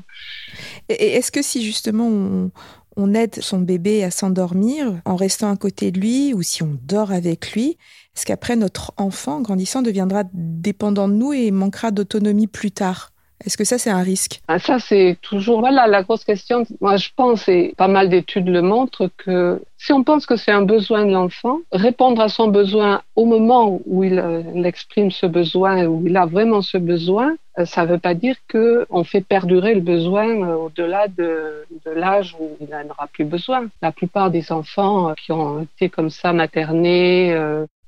Et 0.90 1.16
est-ce 1.16 1.32
que 1.32 1.42
si 1.42 1.64
justement 1.64 2.08
on, 2.08 2.52
on 2.96 3.14
aide 3.14 3.42
son 3.42 3.60
bébé 3.60 4.04
à 4.04 4.12
s'endormir 4.12 5.02
en 5.06 5.16
restant 5.16 5.52
à 5.52 5.58
côté 5.58 5.92
de 5.92 6.00
lui 6.00 6.34
ou 6.34 6.42
si 6.42 6.64
on 6.64 6.78
dort 6.84 7.12
avec 7.12 7.52
lui, 7.54 7.78
est-ce 8.16 8.26
qu'après 8.26 8.56
notre 8.56 8.94
enfant 8.98 9.42
grandissant 9.42 9.82
deviendra 9.82 10.24
dépendant 10.34 11.08
de 11.08 11.14
nous 11.14 11.34
et 11.34 11.52
manquera 11.52 11.92
d'autonomie 11.92 12.48
plus 12.48 12.72
tard? 12.72 13.13
Est-ce 13.46 13.58
que 13.58 13.66
ça, 13.66 13.78
c'est 13.78 13.90
un 13.90 14.04
risque? 14.04 14.42
Ah, 14.48 14.60
Ça, 14.60 14.80
c'est 14.80 15.18
toujours 15.22 15.60
voilà, 15.60 15.88
la 15.88 16.04
grosse 16.04 16.24
question. 16.24 16.66
Moi, 16.80 16.98
je 16.98 17.10
pense, 17.16 17.50
et 17.50 17.74
pas 17.76 17.90
mal 17.90 18.10
d'études 18.10 18.48
le 18.48 18.62
montrent, 18.62 19.10
que 19.18 19.62
si 19.78 19.92
on 19.92 20.04
pense 20.04 20.26
que 20.26 20.38
c'est 20.38 20.52
un 20.52 20.62
besoin 20.62 21.06
de 21.06 21.12
l'enfant, 21.12 21.60
répondre 21.72 22.22
à 22.22 22.30
son 22.30 22.48
besoin 22.48 23.02
au 23.16 23.26
moment 23.26 23.82
où 23.86 24.04
il, 24.06 24.18
euh, 24.18 24.64
exprime 24.64 25.12
ce 25.12 25.26
besoin, 25.26 25.86
où 25.86 26.08
il 26.08 26.16
a 26.16 26.26
vraiment 26.26 26.62
ce 26.62 26.78
besoin, 26.78 27.36
euh, 27.60 27.66
ça 27.66 27.84
ne 27.86 27.92
veut 27.92 28.00
pas 28.00 28.14
dire 28.14 28.36
qu'on 28.50 29.04
fait 29.04 29.22
perdurer 29.22 29.76
le 29.76 29.82
besoin 29.82 30.30
euh, 30.30 30.56
au-delà 30.56 31.10
de, 31.10 31.66
de 31.86 31.92
l'âge 31.92 32.36
où 32.40 32.52
il 32.62 32.70
n'en 32.70 32.90
aura 32.90 33.08
plus 33.08 33.26
besoin. 33.26 33.68
La 33.82 33.92
plupart 33.92 34.32
des 34.32 34.54
enfants 34.54 35.14
qui 35.16 35.34
ont 35.34 35.64
été 35.64 35.90
comme 35.90 36.10
ça 36.10 36.32
maternés, 36.32 37.36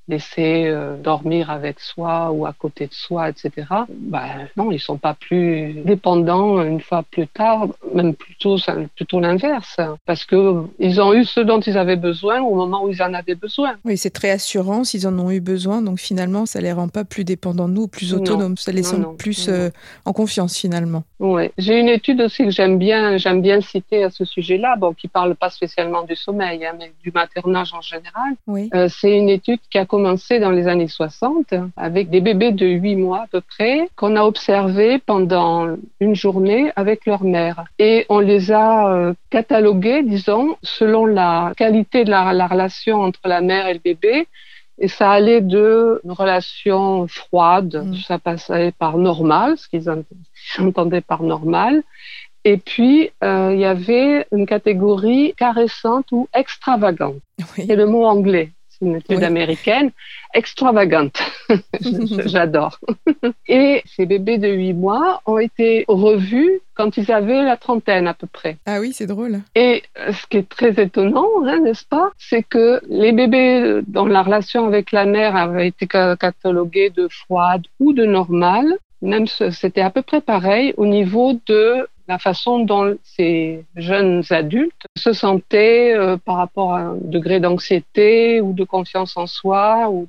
laisser 0.08 0.66
euh, 0.68 0.96
dormir 0.98 1.50
avec 1.50 1.80
soi 1.80 2.32
ou 2.32 2.46
à 2.46 2.54
côté 2.54 2.88
de 2.88 2.94
soi, 2.94 3.30
etc. 3.30 3.52
Ben, 3.90 4.48
non, 4.56 4.72
ils 4.72 4.80
sont 4.80 4.98
pas 4.98 5.14
plus 5.14 5.74
dépendants 5.86 6.62
une 6.62 6.80
fois 6.80 7.04
plus 7.04 7.28
tard, 7.28 7.68
même 7.94 8.14
plutôt 8.14 8.58
plutôt 8.96 9.20
l'inverse, 9.20 9.78
parce 10.06 10.26
que 10.26 10.64
ils 10.80 11.02
ont 11.02 11.14
eu 11.14 11.26
ce 11.26 11.40
dont 11.40 11.60
ils 11.60 11.78
avaient 11.78 11.96
besoin 11.96 12.42
au 12.42 12.54
moment 12.56 12.84
où 12.84 12.90
ils 12.90 13.02
en 13.02 13.14
avaient 13.14 13.36
besoin. 13.36 13.76
Oui, 13.84 13.98
c'est 13.98 14.12
très 14.12 14.32
assurant 14.32 14.84
s'ils 14.84 15.08
en 15.08 15.18
ont 15.18 15.32
eu 15.32 15.42
besoin, 15.42 15.82
donc 15.82 16.00
finalement 16.00 16.46
ça 16.46 16.62
les 16.62 16.72
rend 16.72 16.88
pas 16.88 17.04
plus 17.04 17.24
dépendants 17.24 17.68
de 17.68 17.74
nous, 17.74 17.88
plus 17.88 18.14
autonomes, 18.14 18.58
ça 18.58 18.72
les 18.72 18.84
sent 18.84 19.02
plus 19.18 19.50
euh, 19.50 19.70
en 20.06 20.14
confiance 20.14 20.58
finalement. 20.58 21.04
Oui, 21.20 21.50
j'ai 21.58 21.80
une 21.80 21.90
étude 21.90 22.22
aussi 22.22 22.44
que 22.44 22.52
j'aime 22.52 22.78
bien, 22.78 23.18
j'aime 23.18 23.42
bien 23.42 23.62
citer 23.62 24.04
à 24.04 24.10
ce 24.10 24.26
sujet-là, 24.26 24.76
bon, 24.76 24.94
qui 24.94 25.08
parle 25.08 25.36
pas 25.36 25.50
spécialement 25.50 26.04
du 26.04 26.16
sommeil, 26.16 26.66
hein, 26.66 26.74
mais 26.78 26.92
du 27.04 27.12
maternage 27.12 27.74
en 27.74 27.82
général. 27.82 28.34
Oui. 28.48 28.70
Euh, 28.74 28.88
c'est 28.90 29.18
une 29.18 29.30
étude 29.30 29.60
qui 29.70 29.78
a 29.78 29.86
commencé 29.96 30.40
dans 30.40 30.52
les 30.52 30.68
années 30.68 30.90
60 30.90 31.54
avec 31.78 32.10
des 32.10 32.20
bébés 32.20 32.52
de 32.52 32.66
8 32.66 32.98
mois 32.98 33.20
à 33.20 33.28
peu 33.28 33.40
près 33.40 33.88
qu'on 33.96 34.18
a 34.18 34.24
observés 34.24 35.00
pendant 35.00 35.78
une 36.02 36.16
journée 36.16 36.70
avec 36.76 37.06
leur 37.06 37.24
mère. 37.24 37.64
Et 37.80 38.06
on 38.10 38.20
les 38.20 38.52
a 38.52 38.92
euh, 38.92 39.14
catalogués, 39.30 40.04
disons, 40.04 40.58
selon 40.64 41.06
la 41.06 41.54
qualité 41.56 42.04
de 42.04 42.10
la, 42.10 42.34
la 42.34 42.48
relation 42.48 43.04
entre 43.04 43.22
la 43.24 43.40
mère 43.40 43.68
et 43.68 43.74
le 43.76 43.80
bébé. 43.80 44.28
Et 44.80 44.90
ça 44.90 45.12
allait 45.12 45.40
de 45.40 46.02
une 46.04 46.12
relation 46.12 47.08
froide, 47.08 47.82
mm. 47.86 47.96
ça 47.96 48.20
passait 48.20 48.74
par 48.78 48.98
normal, 48.98 49.58
ce 49.58 49.70
qu'ils 49.70 49.90
entendaient 50.60 51.08
par 51.14 51.24
normal. 51.24 51.84
Et 52.44 52.58
puis, 52.58 53.12
euh, 53.24 53.52
il 53.54 53.62
y 53.62 53.66
avait 53.66 54.28
une 54.34 54.46
catégorie 54.46 55.34
caressante 55.38 56.12
ou 56.12 56.28
extravagante. 56.36 57.22
C'est 57.56 57.78
le 57.78 57.86
mot 57.86 58.04
anglais 58.04 58.52
c'est 58.78 58.86
une 58.86 58.96
étude 58.96 59.24
américaine, 59.24 59.92
extravagante. 60.34 61.22
J'adore. 62.26 62.80
Et 63.48 63.84
ces 63.86 64.06
bébés 64.06 64.38
de 64.38 64.50
8 64.50 64.74
mois 64.74 65.22
ont 65.26 65.38
été 65.38 65.86
revus 65.88 66.60
quand 66.74 66.98
ils 66.98 67.12
avaient 67.12 67.44
la 67.44 67.58
trentaine 67.58 68.08
à 68.08 68.14
peu 68.14 68.28
près. 68.28 68.58
Ah 68.66 68.80
oui, 68.80 68.92
c'est 68.94 69.08
drôle. 69.08 69.40
Et 69.56 69.84
euh, 69.98 70.12
ce 70.12 70.28
qui 70.28 70.38
est 70.38 70.50
très 70.50 70.72
étonnant, 70.82 71.28
hein, 71.46 71.60
n'est-ce 71.60 71.86
pas, 71.86 72.12
c'est 72.18 72.44
que 72.44 72.82
les 72.90 73.12
bébés 73.12 73.82
dont 73.88 74.06
la 74.06 74.24
relation 74.24 74.68
avec 74.68 74.92
la 74.92 75.06
mère 75.06 75.36
avait 75.36 75.68
été 75.68 75.88
cataloguée 75.88 76.90
de 76.90 77.08
froide 77.08 77.64
ou 77.80 77.94
de 77.94 78.06
normale, 78.06 78.78
même 79.02 79.28
c'était 79.28 79.82
à 79.82 79.90
peu 79.90 80.02
près 80.02 80.22
pareil 80.22 80.74
au 80.78 80.86
niveau 80.86 81.34
de 81.48 81.88
la 82.08 82.20
façon 82.20 82.60
dont 82.60 82.98
ces 83.04 83.66
jeunes 83.76 84.24
adultes 84.30 84.86
se 84.98 85.14
sentaient 85.14 85.94
euh, 85.96 86.18
par 86.18 86.38
rapport 86.38 86.74
à 86.74 86.82
un 86.82 86.96
degré 86.96 87.40
d'anxiété 87.40 88.42
ou 88.42 88.54
de 88.54 88.64
confiance 88.64 89.18
en 89.18 89.28
soi 89.28 89.90
ou 89.90 90.08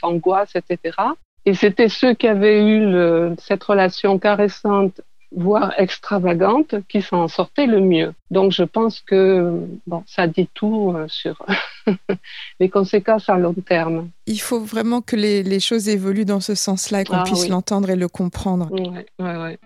d'angoisse, 0.00 0.54
etc. 0.54 0.96
Et 1.44 1.54
c'était 1.54 1.88
ceux 1.88 2.14
qui 2.14 2.28
avaient 2.28 2.64
eu 2.64 2.80
le, 2.80 3.34
cette 3.38 3.64
relation 3.64 4.18
caressante 4.18 5.00
voire 5.34 5.72
extravagante, 5.78 6.74
qui 6.88 7.02
s'en 7.02 7.28
sortaient 7.28 7.66
le 7.66 7.80
mieux. 7.80 8.12
Donc 8.30 8.52
je 8.52 8.64
pense 8.64 9.00
que 9.00 9.66
bon, 9.86 10.02
ça 10.06 10.26
dit 10.26 10.48
tout 10.52 10.92
euh, 10.94 11.06
sur 11.08 11.44
les 12.60 12.68
conséquences 12.68 13.28
à 13.28 13.38
long 13.38 13.54
terme. 13.54 14.10
Il 14.26 14.40
faut 14.40 14.60
vraiment 14.60 15.00
que 15.00 15.16
les, 15.16 15.42
les 15.42 15.60
choses 15.60 15.88
évoluent 15.88 16.24
dans 16.24 16.40
ce 16.40 16.54
sens-là 16.54 17.02
et 17.02 17.04
qu'on 17.04 17.16
ah 17.16 17.24
puisse 17.24 17.48
l'entendre 17.48 17.90
et 17.90 17.96
le 17.96 18.08
comprendre. 18.08 18.70
Ouais, 18.72 19.06
ouais, 19.18 19.36
ouais. 19.36 19.58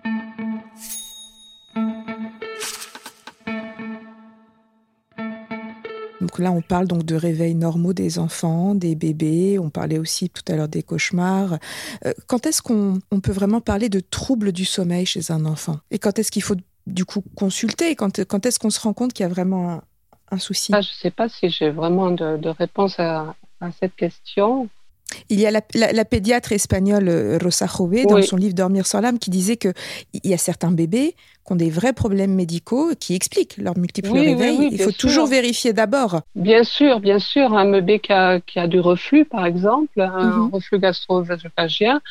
Donc 6.21 6.39
là, 6.39 6.51
on 6.51 6.61
parle 6.61 6.87
donc 6.87 7.03
de 7.03 7.15
réveils 7.15 7.55
normaux 7.55 7.93
des 7.93 8.19
enfants, 8.19 8.75
des 8.75 8.95
bébés. 8.95 9.59
On 9.59 9.69
parlait 9.69 9.99
aussi 9.99 10.29
tout 10.29 10.41
à 10.51 10.55
l'heure 10.55 10.67
des 10.67 10.83
cauchemars. 10.83 11.57
Euh, 12.05 12.13
quand 12.27 12.45
est-ce 12.45 12.61
qu'on 12.61 12.99
peut 13.21 13.31
vraiment 13.31 13.61
parler 13.61 13.89
de 13.89 13.99
troubles 13.99 14.51
du 14.51 14.65
sommeil 14.65 15.05
chez 15.05 15.31
un 15.31 15.45
enfant? 15.45 15.79
Et 15.91 15.99
quand 15.99 16.17
est-ce 16.19 16.31
qu'il 16.31 16.43
faut 16.43 16.55
du 16.87 17.05
coup 17.05 17.23
consulter? 17.35 17.95
Quand, 17.95 18.23
quand 18.25 18.45
est-ce 18.45 18.59
qu'on 18.59 18.69
se 18.69 18.79
rend 18.79 18.93
compte 18.93 19.13
qu'il 19.13 19.23
y 19.23 19.25
a 19.25 19.29
vraiment 19.29 19.81
un, 20.31 20.39
souci? 20.39 20.71
Ah, 20.73 20.81
Je 20.81 20.89
ne 20.89 20.93
sais 20.93 21.11
pas 21.11 21.29
si 21.29 21.49
j'ai 21.49 21.69
vraiment 21.69 22.11
de, 22.11 22.49
réponse 22.49 22.99
à, 22.99 23.35
cette 23.79 23.95
question. 23.95 24.69
Il 25.29 25.39
y 25.39 25.45
a 25.45 25.51
la, 25.51 26.05
pédiatre 26.05 26.51
espagnole 26.51 27.07
euh, 27.07 27.37
Rosa 27.41 27.65
Jove, 27.65 28.05
dans 28.07 28.21
son 28.21 28.35
livre 28.35 28.53
Dormir 28.53 28.85
sans 28.85 29.01
l'âme, 29.01 29.19
qui 29.19 29.29
disait 29.29 29.57
qu'il 29.57 29.73
y 30.23 30.33
a 30.33 30.37
certains 30.37 30.71
bébés 30.71 31.15
qui 31.45 31.53
ont 31.53 31.55
des 31.55 31.69
vrais 31.69 31.93
problèmes 31.93 32.33
médicaux 32.33 32.91
qui 32.99 33.15
expliquent 33.15 33.57
leur 33.57 33.77
multiples 33.77 34.11
réveils. 34.11 34.69
Il 34.71 34.81
faut 34.81 34.91
toujours 34.91 35.27
vérifier 35.27 35.71
d'abord. 35.71 36.21
Bien 36.35 36.63
sûr, 36.63 36.99
bien 36.99 37.19
sûr. 37.19 37.53
Un 37.53 37.71
bébé 37.71 37.99
qui 37.99 38.11
a, 38.11 38.67
du 38.67 38.79
reflux, 38.81 39.23
par 39.23 39.45
exemple, 39.45 40.01
un 40.01 40.25
mhm. 40.25 40.49
reflux 40.51 40.79
gastro-œsophagien, 40.79 42.01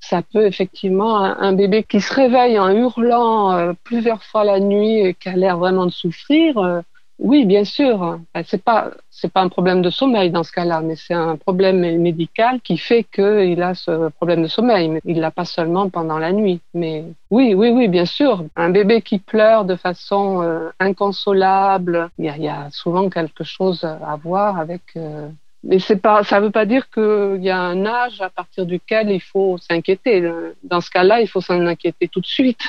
ça 0.00 0.22
peut 0.22 0.46
effectivement, 0.46 1.16
un, 1.18 1.52
bébé 1.52 1.82
qui 1.82 2.00
se 2.00 2.12
réveille 2.12 2.58
en 2.58 2.70
hurlant 2.70 3.52
euh, 3.52 3.72
plusieurs 3.84 4.22
fois 4.22 4.44
la 4.44 4.60
nuit 4.60 5.00
et 5.00 5.14
qui 5.14 5.28
a 5.28 5.36
l'air 5.36 5.58
vraiment 5.58 5.86
de 5.86 5.92
souffrir, 5.92 6.58
euh, 6.58 6.80
oui, 7.18 7.46
bien 7.46 7.64
sûr. 7.64 8.18
C'est 8.44 8.62
pas 8.62 8.90
c'est 9.10 9.32
pas 9.32 9.40
un 9.40 9.48
problème 9.48 9.80
de 9.80 9.88
sommeil 9.88 10.30
dans 10.30 10.42
ce 10.42 10.52
cas-là, 10.52 10.82
mais 10.82 10.96
c'est 10.96 11.14
un 11.14 11.36
problème 11.36 11.80
médical 11.98 12.60
qui 12.60 12.76
fait 12.76 13.04
qu'il 13.04 13.62
a 13.62 13.74
ce 13.74 14.10
problème 14.10 14.42
de 14.42 14.48
sommeil. 14.48 15.00
Il 15.06 15.20
l'a 15.20 15.30
pas 15.30 15.46
seulement 15.46 15.88
pendant 15.88 16.18
la 16.18 16.32
nuit. 16.32 16.60
Mais 16.74 17.04
oui, 17.30 17.54
oui, 17.54 17.70
oui, 17.70 17.88
bien 17.88 18.04
sûr. 18.04 18.44
Un 18.54 18.68
bébé 18.68 19.00
qui 19.00 19.18
pleure 19.18 19.64
de 19.64 19.76
façon 19.76 20.42
euh, 20.42 20.68
inconsolable, 20.78 22.10
il 22.18 22.26
y, 22.26 22.48
a, 22.48 22.68
souvent 22.70 23.08
quelque 23.08 23.44
chose 23.44 23.84
à 23.84 24.16
voir 24.22 24.58
avec. 24.58 24.82
Euh, 24.96 25.28
mais 25.64 25.78
c'est 25.78 25.96
pas, 25.96 26.22
ça 26.22 26.38
veut 26.38 26.50
pas 26.50 26.66
dire 26.66 26.90
qu'il 26.90 27.42
y 27.42 27.50
a 27.50 27.58
un 27.58 27.86
âge 27.86 28.20
à 28.20 28.28
partir 28.28 28.66
duquel 28.66 29.10
il 29.10 29.22
faut 29.22 29.56
s'inquiéter. 29.58 30.30
Dans 30.62 30.82
ce 30.82 30.90
cas-là, 30.90 31.22
il 31.22 31.28
faut 31.28 31.40
s'en 31.40 31.66
inquiéter 31.66 32.08
tout 32.08 32.20
de 32.20 32.26
suite. 32.26 32.60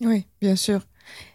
Oui, 0.00 0.24
bien 0.40 0.56
sûr. 0.56 0.80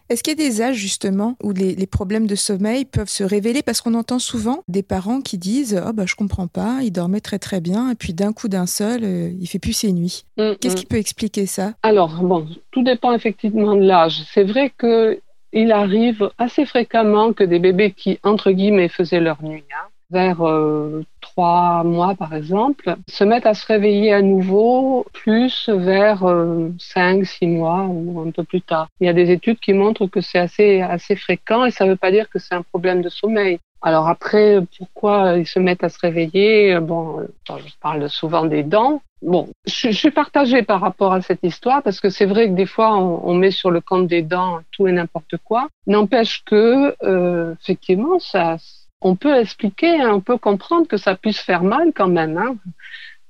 Est-ce 0.08 0.22
qu'il 0.22 0.38
y 0.38 0.42
a 0.42 0.48
des 0.48 0.62
âges 0.62 0.76
justement 0.76 1.36
où 1.42 1.52
les, 1.52 1.86
problèmes 1.86 2.26
de 2.26 2.34
sommeil 2.34 2.84
peuvent 2.84 3.08
se 3.08 3.24
révéler? 3.24 3.62
Parce 3.62 3.80
qu'on 3.80 3.94
entend 3.94 4.18
souvent 4.18 4.62
des 4.68 4.82
parents 4.82 5.20
qui 5.20 5.38
disent 5.38 5.82
oh 5.86 5.92
bah 5.92 6.04
je 6.06 6.14
comprends 6.14 6.46
pas, 6.46 6.78
il 6.82 6.92
dormait 6.92 7.20
très 7.20 7.38
très 7.38 7.60
bien 7.60 7.90
et 7.90 7.94
puis 7.94 8.14
d'un 8.14 8.32
coup 8.32 8.48
d'un 8.48 8.66
seul, 8.66 9.02
euh, 9.02 9.30
il 9.40 9.46
fait 9.46 9.58
plus 9.58 9.72
ses 9.72 9.92
nuits. 9.92 10.24
Mm, 10.36 10.52
Qu'est-ce 10.60 10.74
mm. 10.74 10.78
qui 10.78 10.86
peut 10.86 10.96
expliquer 10.96 11.46
ça 11.46 11.74
Alors 11.82 12.22
bon, 12.22 12.46
tout 12.70 12.82
dépend 12.82 13.12
effectivement 13.14 13.74
de 13.74 13.82
l'âge. 13.82 14.22
C'est 14.32 14.44
vrai 14.44 14.72
que 14.76 15.20
il 15.52 15.72
arrive 15.72 16.30
assez 16.38 16.66
fréquemment 16.66 17.32
que 17.32 17.42
des 17.42 17.58
bébés 17.58 17.92
qui 17.92 18.18
entre 18.22 18.50
guillemets 18.50 18.88
faisaient 18.88 19.20
leur 19.20 19.42
nuit, 19.42 19.64
hein, 19.72 19.88
vers 20.10 20.46
euh, 20.46 21.04
trois 21.20 21.82
mois 21.84 22.14
par 22.14 22.34
exemple, 22.34 22.96
se 23.08 23.24
mettent 23.24 23.46
à 23.46 23.54
se 23.54 23.66
réveiller 23.66 24.12
à 24.12 24.22
nouveau 24.22 25.06
plus 25.12 25.68
vers 25.68 26.24
euh, 26.24 26.70
cinq, 26.78 27.24
six 27.26 27.46
mois 27.46 27.84
ou 27.88 28.20
un 28.20 28.30
peu 28.30 28.44
plus 28.44 28.62
tard. 28.62 28.88
Il 29.00 29.06
y 29.06 29.10
a 29.10 29.12
des 29.12 29.30
études 29.30 29.58
qui 29.58 29.72
montrent 29.72 30.06
que 30.06 30.20
c'est 30.20 30.38
assez, 30.38 30.80
assez 30.80 31.16
fréquent 31.16 31.64
et 31.64 31.70
ça 31.70 31.84
ne 31.84 31.90
veut 31.90 31.96
pas 31.96 32.10
dire 32.10 32.28
que 32.28 32.38
c'est 32.38 32.54
un 32.54 32.62
problème 32.62 33.02
de 33.02 33.08
sommeil. 33.08 33.58
Alors 33.82 34.08
après, 34.08 34.58
pourquoi 34.78 35.34
ils 35.36 35.46
se 35.46 35.60
mettent 35.60 35.84
à 35.84 35.88
se 35.88 35.98
réveiller? 35.98 36.80
Bon, 36.80 37.26
je 37.48 37.74
parle 37.80 38.08
souvent 38.08 38.44
des 38.44 38.62
dents. 38.62 39.02
Bon, 39.22 39.48
je, 39.66 39.90
suis 39.90 40.10
partagée 40.10 40.62
par 40.62 40.80
rapport 40.80 41.12
à 41.12 41.22
cette 41.22 41.42
histoire 41.42 41.82
parce 41.82 42.00
que 42.00 42.10
c'est 42.10 42.26
vrai 42.26 42.48
que 42.48 42.54
des 42.54 42.66
fois 42.66 42.96
on, 42.96 43.20
on, 43.24 43.34
met 43.34 43.50
sur 43.50 43.70
le 43.70 43.80
compte 43.80 44.06
des 44.06 44.22
dents 44.22 44.60
tout 44.72 44.86
et 44.86 44.92
n'importe 44.92 45.36
quoi. 45.42 45.68
N'empêche 45.86 46.44
que 46.44 46.94
euh, 47.02 47.54
effectivement 47.62 48.18
ça 48.18 48.56
on 49.00 49.16
peut 49.16 49.38
expliquer, 49.38 50.00
hein, 50.00 50.10
on 50.14 50.20
peut 50.20 50.38
comprendre 50.38 50.86
que 50.86 50.96
ça 50.96 51.14
puisse 51.14 51.38
faire 51.38 51.62
mal 51.62 51.92
quand 51.94 52.08
même. 52.08 52.36
Hein. 52.38 52.56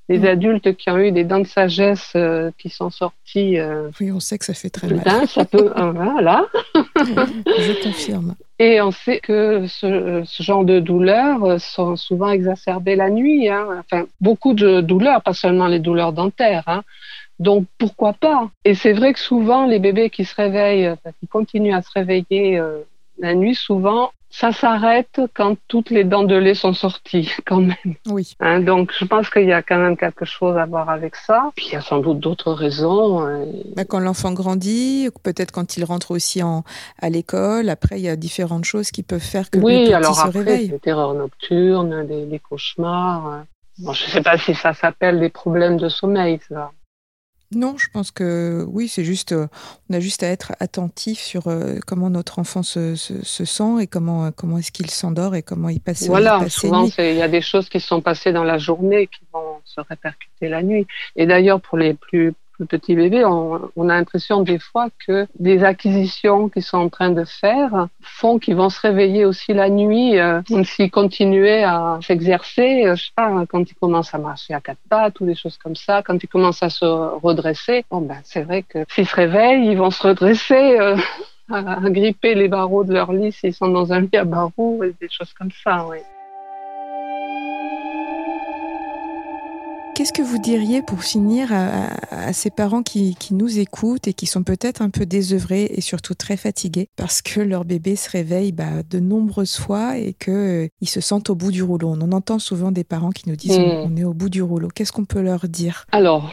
Les 0.09 0.21
mm. 0.21 0.27
adultes 0.27 0.77
qui 0.77 0.89
ont 0.91 0.99
eu 0.99 1.11
des 1.11 1.25
dents 1.25 1.41
de 1.41 1.47
sagesse 1.47 2.13
euh, 2.15 2.53
qui 2.59 2.69
sont 2.69 2.91
sortis. 2.91 3.59
Euh, 3.59 3.91
oui, 4.01 4.13
on 4.13 4.21
sait 4.21 4.39
que 4.39 4.45
ça 4.45 4.55
fait 4.55 4.71
très 4.71 4.87
mal. 4.89 5.27
ça 5.27 5.45
peut, 5.45 5.73
euh, 5.77 5.91
voilà. 5.91 6.47
Je 6.75 7.83
confirme. 7.83 8.37
Et 8.59 8.81
on 8.81 8.93
sait 8.93 9.19
que 9.19 9.67
ce, 9.67 10.23
genre 10.41 10.65
de 10.65 10.79
douleurs 10.79 11.61
sont 11.61 11.97
souvent 11.97 12.31
exacerbées 12.31 12.97
la 12.97 13.11
nuit. 13.11 13.49
Hein. 13.49 13.67
Enfin, 13.81 14.07
beaucoup 14.21 14.55
de 14.55 14.81
douleurs, 14.81 15.23
pas 15.23 15.35
seulement 15.35 15.67
les 15.67 15.81
douleurs 15.81 16.13
dentaires. 16.13 16.65
Hein. 16.69 16.83
Donc 17.41 17.67
pourquoi 17.77 18.13
pas? 18.15 18.49
Et 18.65 18.75
c'est 18.75 18.93
vrai 18.93 19.13
que 19.13 19.19
souvent 19.19 19.67
les 19.67 19.79
bébés 19.79 20.09
qui 20.09 20.25
se 20.25 20.35
réveillent, 20.35 20.95
qui 21.21 21.27
continuent 21.27 21.75
à 21.75 21.83
se 21.83 21.91
réveiller 21.95 22.63
la 23.19 23.35
nuit, 23.35 23.55
souvent 23.55 24.11
ça 24.39 24.53
s'arrête 24.53 25.19
quand 25.33 25.57
toutes 25.67 25.89
les 25.89 26.05
dents 26.05 26.25
de 26.25 26.37
lait 26.37 26.55
sont 26.55 26.75
sorties, 26.75 27.31
quand 27.47 27.63
même. 27.63 27.95
Oui. 28.07 28.35
Hein, 28.41 28.61
donc, 28.61 28.93
je 28.99 29.07
pense 29.07 29.31
qu'il 29.31 29.47
y 29.47 29.53
a 29.53 29.63
quand 29.63 29.79
même 29.79 29.97
quelque 29.97 30.27
chose 30.27 30.59
à 30.59 30.67
voir 30.67 30.91
avec 30.91 31.17
ça. 31.17 31.51
Puis, 31.57 31.69
il 31.69 31.73
y 31.73 31.77
a 31.77 31.81
sans 31.81 32.01
doute 32.01 32.21
d'autres 32.21 32.53
raisons. 32.53 33.21
Hein. 33.27 33.47
Bah, 33.75 33.87
quand 33.87 33.99
l'enfant 33.99 34.33
grandit, 34.35 35.09
peut-être 35.23 35.53
quand 35.53 35.79
il 35.79 35.85
rentre 35.85 36.11
aussi 36.11 36.43
en, 36.43 36.65
à 37.01 37.09
l'école. 37.09 37.71
Après, 37.71 37.99
il 37.99 38.03
y 38.03 38.11
a 38.11 38.17
différentes 38.17 38.67
choses 38.67 38.91
qui 38.91 39.03
peuvent 39.03 39.21
faire 39.21 39.49
que 39.49 39.59
oui, 39.59 39.79
le 39.79 39.85
petit 39.85 39.95
alors 39.95 40.17
se 40.17 40.27
après, 40.27 40.41
réveille. 40.41 40.69
des 40.69 40.81
terreurs 40.81 41.15
nocturnes, 41.15 42.07
des, 42.07 42.27
des 42.27 42.39
cauchemars. 42.39 43.27
Hein. 43.27 43.47
Bon, 43.79 43.95
je 43.95 44.05
ne 44.05 44.11
sais 44.11 44.23
pas 44.23 44.37
si 44.37 44.55
ça 44.55 44.75
s'appelle 44.75 45.19
des 45.19 45.31
problèmes 45.31 45.79
de 45.79 45.89
sommeil, 45.89 46.41
ça. 46.47 46.73
Non, 47.55 47.77
je 47.79 47.87
pense 47.93 48.11
que 48.11 48.65
oui, 48.69 48.89
c'est 48.89 49.05
juste, 49.05 49.33
euh, 49.33 49.47
on 49.89 49.95
a 49.95 50.01
juste 50.01 50.23
à 50.23 50.29
être 50.29 50.53
attentif 50.59 51.21
sur 51.21 51.47
euh, 51.47 51.79
comment 51.87 52.11
notre 52.11 52.39
enfant 52.41 52.63
se, 52.63 52.97
sent 52.97 53.81
et 53.81 53.87
comment, 53.87 54.33
comment 54.33 54.59
est-ce 54.59 54.73
qu'il 54.73 54.91
s'endort 54.91 55.35
et 55.37 55.43
comment 55.43 55.69
il 55.69 55.81
passe. 55.81 56.07
Voilà, 56.07 56.49
souvent 56.49 56.89
il 56.99 57.15
y 57.15 57.23
a 57.23 57.29
des 57.29 57.41
choses 57.41 57.69
qui 57.69 57.81
sont 57.81 58.01
passées 58.01 58.33
dans 58.33 58.45
la 58.45 58.59
journée 58.59 59.07
qui 59.07 59.21
vont 59.33 59.61
se 59.65 59.81
répercuter 59.81 60.49
la 60.49 60.63
nuit. 60.63 60.87
Et 61.15 61.27
d'ailleurs, 61.27 61.61
pour 61.61 61.79
les 61.79 61.95
plus 61.95 62.35
le 62.59 62.67
petit 62.67 62.95
bébé, 62.95 63.25
on, 63.25 63.89
a 63.89 63.95
l'impression 63.95 64.43
des 64.43 64.59
fois 64.59 64.89
que 65.07 65.27
les 65.39 65.65
acquisitions 65.65 66.49
qu'ils 66.49 66.63
sont 66.63 66.79
en 66.79 66.89
train 66.89 67.11
de 67.11 67.25
faire 67.25 67.89
font 68.01 68.39
qu'ils 68.39 68.57
vont 68.57 68.71
se 68.71 68.81
réveiller 68.81 69.25
aussi 69.25 69.53
la 69.53 69.69
nuit, 69.69 70.19
euh, 70.19 70.41
s'ils 70.65 70.91
continuaient 70.91 71.65
à 71.65 71.99
s'exercer, 72.03 72.87
euh, 72.87 72.97
je 72.97 73.07
sais 73.07 73.13
pas, 73.15 73.45
quand 73.49 73.71
ils 73.71 73.75
commencent 73.75 74.15
à 74.15 74.19
marcher 74.19 74.55
à 74.55 74.61
quatre 74.61 74.81
pattes 74.89 75.21
ou 75.21 75.27
des 75.27 75.35
choses 75.35 75.59
comme 75.59 75.77
ça, 75.77 76.03
quand 76.03 76.23
ils 76.23 76.29
commencent 76.29 76.63
à 76.63 76.71
se 76.71 76.85
redresser, 76.85 77.85
bon 77.91 78.01
ben 78.01 78.19
c'est 78.25 78.43
vrai 78.43 78.63
que 78.63 78.85
s'ils 78.89 79.07
se 79.07 79.15
réveillent, 79.15 79.67
ils 79.71 79.79
vont 79.79 79.91
se 79.91 80.03
redresser. 80.03 80.79
Euh, 80.81 80.97
à 81.49 81.79
gripper 81.91 82.35
les 82.35 82.49
barreaux 82.49 82.83
de 82.83 82.93
leur 82.93 83.13
lit 83.13 83.31
s'ils 83.31 83.55
sont 83.55 83.69
dans 83.69 83.93
un 83.93 84.01
lit 84.01 84.17
à 84.17 84.25
barreaux 84.25 84.83
et 84.83 84.93
des 85.01 85.09
choses 85.09 85.33
comme 85.33 85.53
ça, 85.63 85.87
oui. 85.87 85.99
Qu'est-ce 89.97 90.13
que 90.13 90.21
vous 90.21 90.37
diriez 90.37 90.83
pour 90.83 91.03
finir 91.03 91.49
à, 91.55 92.31
ces 92.35 92.51
parents 92.51 92.83
qui, 92.83 93.17
nous 93.31 93.59
écoutent 93.59 94.07
et 94.07 94.13
qui 94.13 94.27
sont 94.27 94.43
peut-être 94.43 94.83
un 94.83 94.91
peu 94.91 95.07
désœuvrés 95.07 95.71
et 95.71 95.81
surtout 95.81 96.13
très 96.13 96.37
fatigués 96.37 96.89
parce 96.97 97.23
que 97.23 97.41
leur 97.41 97.65
bébé 97.65 97.97
se 97.97 98.11
réveille 98.11 98.53
bah, 98.53 98.83
de 98.91 99.01
nombreuses 99.01 99.57
fois 99.57 99.97
et 99.97 100.13
qu'ils 100.13 100.35
euh, 100.35 100.69
se 100.85 101.01
sentent 101.01 101.31
au 101.31 101.35
bout 101.35 101.51
du 101.51 101.63
rouleau? 101.63 101.89
On 101.89 102.03
en 102.03 102.13
entend 102.13 102.39
souvent 102.39 102.73
des 102.73 102.85
parents 102.85 103.11
qui 103.11 103.27
nous 103.27 103.37
disent 103.37 103.59
hmm. 103.59 103.87
on 103.87 103.97
est 103.97 104.05
au 104.05 104.13
bout 104.13 104.29
du 104.29 104.43
rouleau. 104.43 104.69
Qu'est-ce 104.69 104.93
qu'on 104.93 105.07
peut 105.07 105.23
leur 105.23 105.49
dire? 105.49 105.87
Alors, 105.93 106.31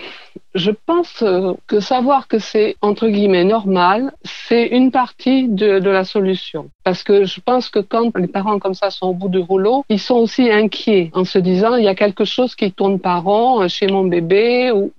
je 0.55 0.71
pense 0.71 1.21
euh, 1.21 1.53
que 1.67 1.79
savoir 1.79 2.27
que 2.27 2.39
c'est 2.39 2.75
entre 2.81 3.07
guillemets 3.07 3.43
normal, 3.43 4.13
c'est 4.23 4.67
une 4.67 4.91
partie 4.91 5.47
de, 5.47 5.79
la 5.89 6.03
solution. 6.03 6.69
Parce 6.83 7.03
que 7.03 7.25
je 7.25 7.39
pense 7.39 7.69
que 7.69 7.79
quand 7.79 8.15
les 8.17 8.27
parents 8.27 8.59
comme 8.59 8.73
ça 8.73 8.89
sont 8.89 9.07
au 9.07 9.13
bout 9.13 9.29
du 9.29 9.39
rouleau, 9.39 9.85
ils 9.89 9.99
sont 9.99 10.15
aussi 10.15 10.51
inquiets 10.51 11.11
en 11.13 11.23
se 11.23 11.39
disant 11.39 11.75
il 11.75 11.83
y 11.83 11.87
a 11.87 11.95
quelque 11.95 12.25
chose 12.25 12.55
qui 12.55 12.71
tourne 12.71 12.99
pas 12.99 13.17
rond 13.17 13.61
euh, 13.61 13.67
chez 13.67 13.87
mon 13.87 14.03
bébé 14.03 14.71
ou, 14.71 14.91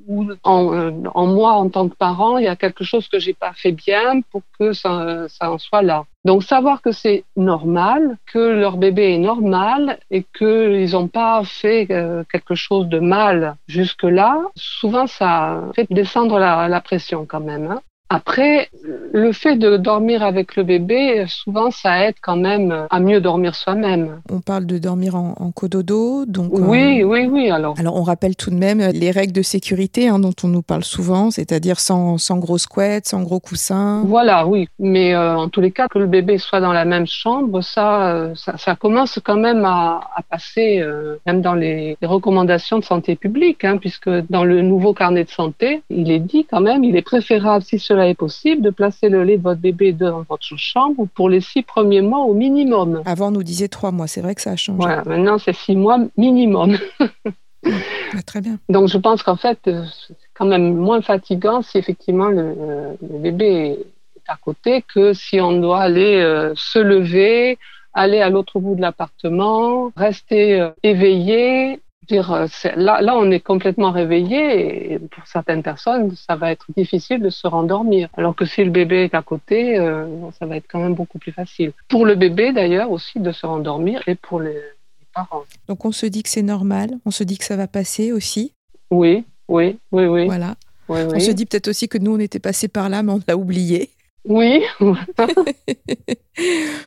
en, 0.42 0.74
euh, 0.74 0.90
en, 1.14 1.26
moi 1.26 1.52
en 1.52 1.68
tant 1.68 1.88
que 1.88 1.94
parent, 1.96 2.38
il 2.38 2.44
y 2.44 2.48
a 2.48 2.56
quelque 2.56 2.84
chose 2.84 3.08
que 3.08 3.18
j'ai 3.18 3.34
pas 3.34 3.52
fait 3.54 3.72
bien 3.72 4.20
pour 4.30 4.42
que 4.58 4.72
ça, 4.72 5.26
ça 5.28 5.50
en 5.50 5.58
soit 5.58 5.82
là. 5.82 6.04
Donc 6.24 6.42
savoir 6.42 6.80
que 6.80 6.90
c'est 6.90 7.24
normal, 7.36 8.16
que 8.32 8.38
leur 8.38 8.78
bébé 8.78 9.14
est 9.14 9.18
normal 9.18 9.98
et 10.10 10.24
qu'ils 10.36 10.92
n'ont 10.92 11.08
pas 11.08 11.42
fait 11.44 11.86
euh, 11.90 12.24
quelque 12.32 12.54
chose 12.54 12.88
de 12.88 12.98
mal 12.98 13.56
jusque-là, 13.68 14.40
souvent 14.56 15.06
ça 15.06 15.64
fait 15.76 15.86
descendre 15.90 16.38
la, 16.38 16.66
la 16.68 16.80
pression 16.80 17.26
quand 17.26 17.40
même. 17.40 17.70
Hein. 17.70 17.80
Après, 18.14 18.68
le 19.12 19.32
fait 19.32 19.56
de 19.56 19.76
dormir 19.76 20.22
avec 20.22 20.54
le 20.54 20.62
bébé, 20.62 21.24
souvent, 21.26 21.72
ça 21.72 22.06
aide 22.06 22.14
quand 22.22 22.36
même 22.36 22.86
à 22.88 23.00
mieux 23.00 23.20
dormir 23.20 23.56
soi-même. 23.56 24.20
On 24.30 24.40
parle 24.40 24.66
de 24.66 24.78
dormir 24.78 25.16
en, 25.16 25.34
en 25.36 25.50
cododo, 25.50 26.24
donc. 26.24 26.52
Oui, 26.52 27.02
euh, 27.02 27.06
oui, 27.06 27.26
oui. 27.26 27.50
Alors. 27.50 27.74
Alors, 27.76 27.96
on 27.96 28.04
rappelle 28.04 28.36
tout 28.36 28.50
de 28.50 28.54
même 28.54 28.78
les 28.78 29.10
règles 29.10 29.32
de 29.32 29.42
sécurité 29.42 30.06
hein, 30.06 30.20
dont 30.20 30.34
on 30.44 30.46
nous 30.46 30.62
parle 30.62 30.84
souvent, 30.84 31.32
c'est-à-dire 31.32 31.80
sans, 31.80 32.16
sans 32.16 32.38
grosses 32.38 32.66
couettes, 32.66 33.08
sans 33.08 33.24
gros 33.24 33.40
coussins. 33.40 34.04
Voilà, 34.06 34.46
oui. 34.46 34.68
Mais 34.78 35.12
euh, 35.12 35.36
en 35.36 35.48
tous 35.48 35.60
les 35.60 35.72
cas, 35.72 35.88
que 35.88 35.98
le 35.98 36.06
bébé 36.06 36.38
soit 36.38 36.60
dans 36.60 36.72
la 36.72 36.84
même 36.84 37.08
chambre, 37.08 37.62
ça, 37.62 38.12
euh, 38.12 38.32
ça, 38.36 38.56
ça, 38.58 38.76
commence 38.76 39.18
quand 39.24 39.38
même 39.38 39.64
à, 39.64 40.02
à 40.14 40.22
passer, 40.22 40.84
même 41.26 41.40
dans 41.42 41.54
les, 41.54 41.96
les, 42.00 42.06
recommandations 42.06 42.78
de 42.78 42.84
santé 42.84 43.16
publique, 43.16 43.64
hein, 43.64 43.76
puisque 43.78 44.08
dans 44.30 44.44
le 44.44 44.62
nouveau 44.62 44.94
carnet 44.94 45.24
de 45.24 45.30
santé, 45.30 45.82
il 45.90 46.12
est 46.12 46.20
dit 46.20 46.46
quand 46.48 46.60
même, 46.60 46.84
il 46.84 46.94
est 46.94 47.02
préférable 47.02 47.64
si 47.64 47.80
ce 47.80 48.03
cela 48.04 48.10
est 48.10 48.14
possible, 48.14 48.62
de 48.62 48.70
placer 48.70 49.08
le 49.08 49.24
lait 49.24 49.38
de 49.38 49.42
votre 49.42 49.60
bébé 49.60 49.92
dans 49.92 50.22
votre 50.28 50.56
chambre 50.56 51.06
pour 51.14 51.28
les 51.28 51.40
six 51.40 51.62
premiers 51.62 52.02
mois 52.02 52.20
au 52.20 52.34
minimum. 52.34 53.02
Avant, 53.06 53.28
on 53.28 53.32
nous 53.32 53.42
disait 53.42 53.68
trois 53.68 53.92
mois. 53.92 54.06
C'est 54.06 54.20
vrai 54.20 54.34
que 54.34 54.42
ça 54.42 54.52
a 54.52 54.56
changé. 54.56 54.78
Voilà, 54.78 55.02
maintenant, 55.04 55.38
c'est 55.38 55.54
six 55.54 55.74
mois 55.74 55.98
minimum. 56.16 56.76
ah, 57.00 58.22
très 58.26 58.40
bien. 58.40 58.58
Donc, 58.68 58.88
je 58.88 58.98
pense 58.98 59.22
qu'en 59.22 59.36
fait, 59.36 59.58
euh, 59.68 59.84
c'est 60.06 60.16
quand 60.34 60.44
même 60.44 60.74
moins 60.74 61.00
fatigant 61.00 61.62
si 61.62 61.78
effectivement 61.78 62.28
le, 62.28 62.54
euh, 62.58 62.92
le, 63.00 63.18
bébé 63.18 63.78
est 64.16 64.30
à 64.30 64.36
côté 64.36 64.82
que 64.82 65.14
si 65.14 65.40
on 65.40 65.58
doit 65.60 65.80
aller 65.80 66.16
euh, 66.16 66.52
se 66.56 66.78
lever, 66.78 67.58
aller 67.94 68.20
à 68.20 68.28
l'autre 68.28 68.60
bout 68.60 68.74
de 68.74 68.82
l'appartement, 68.82 69.92
rester 69.96 70.68
éveillé, 70.82 71.80
dire, 72.06 72.32
euh, 72.32 72.46
là, 72.76 73.00
là, 73.00 73.16
on 73.16 73.30
est 73.30 73.40
complètement 73.40 73.90
réveillé 73.90 74.92
et 74.92 74.98
pour 74.98 75.26
certaines 75.26 75.62
personnes, 75.62 76.14
ça 76.16 76.36
va 76.36 76.52
être 76.52 76.66
difficile 76.76 77.20
de 77.20 77.30
se 77.30 77.46
rendormir. 77.46 78.08
Alors 78.16 78.34
que 78.34 78.44
si 78.44 78.64
le 78.64 78.70
bébé 78.70 79.04
est 79.04 79.14
à 79.14 79.22
côté, 79.22 79.78
euh, 79.78 80.06
ça 80.38 80.46
va 80.46 80.56
être 80.56 80.66
quand 80.68 80.80
même 80.80 80.94
beaucoup 80.94 81.18
plus 81.18 81.32
facile. 81.32 81.72
Pour 81.88 82.06
le 82.06 82.14
bébé, 82.14 82.52
d'ailleurs, 82.52 82.90
aussi 82.90 83.20
de 83.20 83.32
se 83.32 83.46
rendormir 83.46 84.02
et 84.06 84.14
pour 84.14 84.40
les, 84.40 84.52
les 84.52 85.06
parents. 85.14 85.44
Donc 85.68 85.84
on 85.84 85.92
se 85.92 86.06
dit 86.06 86.22
que 86.22 86.28
c'est 86.28 86.42
normal, 86.42 86.90
on 87.04 87.10
se 87.10 87.24
dit 87.24 87.38
que 87.38 87.44
ça 87.44 87.56
va 87.56 87.66
passer 87.66 88.12
aussi. 88.12 88.52
Oui, 88.90 89.24
oui, 89.48 89.78
oui, 89.92 90.06
oui. 90.06 90.26
Voilà. 90.26 90.54
Oui, 90.88 91.00
oui. 91.02 91.12
On 91.14 91.20
se 91.20 91.30
dit 91.30 91.46
peut-être 91.46 91.68
aussi 91.68 91.88
que 91.88 91.98
nous, 91.98 92.14
on 92.14 92.18
était 92.18 92.38
passé 92.38 92.68
par 92.68 92.88
là, 92.88 93.02
mais 93.02 93.12
on 93.12 93.20
l'a 93.26 93.36
oublié. 93.36 93.90
Oui. 94.24 94.62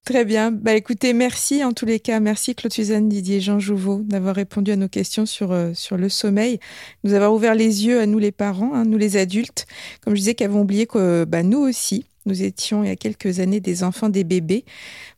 Très 0.06 0.26
bien. 0.26 0.52
Bah 0.52 0.74
écoutez, 0.74 1.14
merci 1.14 1.64
en 1.64 1.72
tous 1.72 1.86
les 1.86 2.00
cas. 2.00 2.20
Merci 2.20 2.56
Claude 2.56 2.74
Suzanne 2.74 3.08
Didier 3.08 3.40
Jean 3.40 3.60
Jouveau 3.60 4.02
d'avoir 4.04 4.36
répondu 4.36 4.72
à 4.72 4.76
nos 4.76 4.88
questions 4.88 5.26
sur, 5.26 5.52
euh, 5.52 5.72
sur 5.74 5.98
le 5.98 6.10
sommeil, 6.10 6.60
nous 7.04 7.14
avoir 7.14 7.34
ouvert 7.34 7.54
les 7.54 7.86
yeux 7.86 8.00
à 8.00 8.06
nous 8.08 8.20
les 8.20 8.32
parents, 8.32 8.74
hein, 8.74 8.86
nous 8.86 8.98
les 8.98 9.18
adultes, 9.18 9.68
comme 10.02 10.16
je 10.16 10.20
disais, 10.20 10.34
qui 10.36 10.44
avons 10.44 10.62
oublié 10.62 10.88
que 10.88 11.26
bah, 11.26 11.44
nous 11.44 11.60
aussi, 11.60 12.06
nous 12.26 12.44
étions 12.44 12.84
il 12.84 12.90
y 12.90 12.92
a 12.92 12.96
quelques 12.96 13.40
années 13.40 13.60
des 13.60 13.84
enfants, 13.84 14.10
des 14.10 14.24
bébés, 14.24 14.66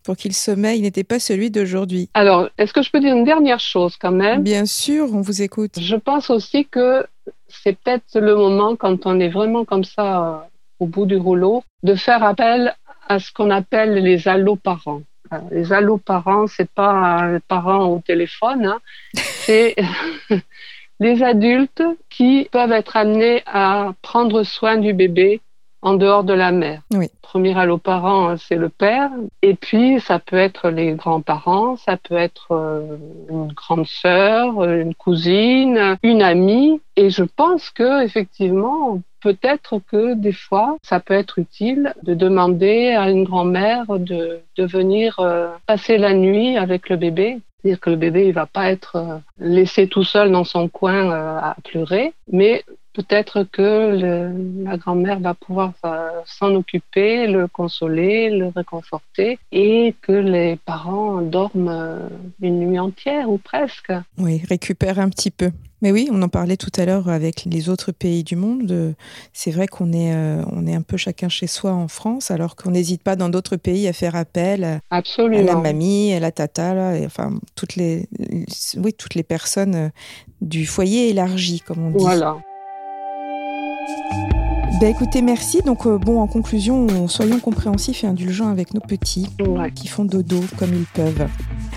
pour 0.04 0.18
qui 0.18 0.28
le 0.28 0.34
sommeil 0.34 0.82
n'était 0.82 1.04
pas 1.04 1.20
celui 1.20 1.52
d'aujourd'hui. 1.52 2.10
Alors, 2.14 2.50
est-ce 2.58 2.74
que 2.74 2.82
je 2.82 2.92
peux 2.92 3.00
dire 3.00 3.16
une 3.16 3.24
dernière 3.24 3.60
chose 3.60 3.96
quand 3.98 4.12
même? 4.12 4.44
Bien 4.44 4.66
sûr, 4.66 5.14
on 5.14 5.22
vous 5.22 5.42
écoute. 5.42 5.80
Je 5.80 5.96
pense 5.96 6.30
aussi 6.30 6.66
que 6.66 7.06
c'est 7.48 7.78
peut-être 7.78 8.20
le 8.20 8.36
moment 8.36 8.76
quand 8.76 9.06
on 9.06 9.20
est 9.20 9.30
vraiment 9.30 9.66
comme 9.66 9.84
ça 9.84 10.24
euh, 10.24 10.38
au 10.80 10.86
bout 10.86 11.06
du 11.06 11.18
rouleau, 11.18 11.64
de 11.84 11.96
faire 11.96 12.24
appel 12.24 12.74
à 13.08 13.20
ce 13.20 13.32
qu'on 13.32 13.50
appelle 13.50 13.96
les 13.96 14.28
alloparents. 14.28 15.02
Les 15.52 15.74
alloparents, 15.74 16.48
c'est 16.48 16.70
pas 16.70 17.34
les 17.34 17.40
parents 17.40 17.86
au 17.86 18.00
téléphone, 18.00 18.66
hein. 18.66 18.80
c'est 19.16 19.76
les 21.00 21.24
adultes 21.24 21.84
qui 22.10 22.48
peuvent 22.52 22.72
être 22.72 22.98
amenés 22.98 23.44
à 23.46 23.94
prendre 24.02 24.44
soin 24.44 24.78
du 24.78 24.94
bébé 24.94 25.42
en 25.82 25.94
dehors 25.94 26.24
de 26.24 26.34
la 26.34 26.52
mère. 26.52 26.82
Oui. 26.94 27.10
Premier 27.22 27.58
alloparent, 27.58 28.38
c'est 28.38 28.56
le 28.56 28.70
père, 28.70 29.12
et 29.42 29.54
puis 29.54 30.00
ça 30.00 30.20
peut 30.20 30.38
être 30.38 30.70
les 30.70 30.94
grands-parents, 30.94 31.76
ça 31.76 31.96
peut 31.98 32.18
être 32.18 32.48
euh, 32.52 32.98
une 33.30 33.54
grande 33.54 33.86
sœur, 33.86 34.64
une 34.64 34.96
cousine, 34.96 35.98
une 36.04 36.22
amie, 36.22 36.82
et 36.96 37.10
je 37.10 37.24
pense 37.24 37.70
que 37.70 38.04
effectivement, 38.04 39.00
peut-être 39.22 39.80
que 39.92 40.14
des 40.14 40.32
fois, 40.32 40.78
ça 40.82 41.00
peut 41.00 41.14
être 41.14 41.40
utile 41.40 41.94
de 42.04 42.14
demander 42.14 42.90
à 42.90 43.10
une 43.10 43.24
grand-mère 43.24 43.86
de, 43.88 44.42
de 44.58 44.66
venir 44.66 45.20
euh, 45.20 45.50
passer 45.68 45.98
la 45.98 46.14
nuit 46.14 46.58
avec 46.58 46.90
le 46.90 46.96
bébé. 46.96 47.40
C'est-à-dire 47.62 47.80
que 47.82 47.90
le 47.90 47.96
bébé, 47.98 48.28
il 48.28 48.34
va 48.34 48.46
pas 48.46 48.72
être 48.72 48.96
euh, 48.96 49.18
laissé 49.38 49.88
tout 49.88 50.04
seul 50.04 50.32
dans 50.32 50.46
son 50.46 50.70
coin 50.70 51.12
euh, 51.12 51.40
à 51.40 51.56
pleurer, 51.64 52.14
mais 52.32 52.64
peut-être 52.94 53.44
que 53.44 53.98
le, 53.98 54.64
la 54.64 54.78
grand-mère 54.78 55.20
va 55.20 55.34
pouvoir 55.34 55.74
s'en 56.26 56.56
occuper, 56.56 57.28
le 57.28 57.48
consoler, 57.48 58.30
le 58.30 58.48
réconforter 58.48 59.40
et 59.52 59.96
que 60.02 60.12
les 60.12 60.58
parents 60.58 61.22
dorment 61.22 62.10
une 62.42 62.60
nuit 62.60 62.80
entière 62.80 63.30
ou 63.30 63.38
presque. 63.38 63.92
Oui, 64.18 64.42
récupère 64.48 65.00
un 65.00 65.10
petit 65.10 65.32
peu. 65.32 65.52
Mais 65.82 65.92
oui, 65.92 66.10
on 66.12 66.22
en 66.22 66.28
parlait 66.28 66.58
tout 66.58 66.72
à 66.78 66.86
l'heure 66.86 67.08
avec 67.08 67.46
les 67.46 67.70
autres 67.70 67.92
pays 67.92 68.24
du 68.24 68.36
monde. 68.36 68.96
C'est 69.32 69.52
vrai 69.52 69.68
qu'on 69.68 69.94
est, 69.94 70.14
euh, 70.14 70.44
on 70.52 70.68
est 70.68 70.76
un 70.76 70.82
peu 70.82 70.98
chacun 70.98 71.30
chez 71.30 71.48
soi 71.48 71.72
en 71.72 71.88
France, 71.88 72.32
alors 72.32 72.56
qu'on 72.56 72.72
n'hésite 72.72 73.02
pas 73.02 73.16
dans 73.16 73.30
d'autres 73.30 73.56
pays 73.56 73.88
à 73.88 73.94
faire 73.94 74.16
appel 74.16 74.82
à 74.90 75.02
la 75.30 75.56
mamie, 75.56 76.14
à 76.14 76.20
la 76.20 76.32
tata, 76.32 76.74
là, 76.74 76.98
et, 76.98 77.06
enfin 77.06 77.32
toutes 77.56 77.76
les, 77.76 78.08
oui, 78.78 78.94
toutes 78.94 79.16
les 79.16 79.24
personnes 79.24 79.76
euh, 79.76 79.90
du 80.42 80.66
foyer 80.66 81.10
élargi, 81.10 81.62
comme 81.62 81.86
on 81.86 81.92
dit. 81.92 81.98
Voilà. 82.04 82.38
Ben 84.80 84.88
écoutez, 84.92 85.22
merci. 85.22 85.62
Donc 85.62 85.86
euh, 85.86 85.98
bon, 85.98 86.22
en 86.22 86.28
conclusion, 86.28 87.08
soyons 87.10 87.40
compréhensifs 87.40 88.04
et 88.06 88.08
indulgents 88.08 88.48
avec 88.50 88.74
nos 88.74 88.80
petits 88.80 89.28
Ouais. 89.46 89.72
qui 89.72 89.90
font 89.90 90.06
dodo 90.06 90.40
comme 90.58 90.74
ils 90.74 90.86
peuvent. 90.86 91.28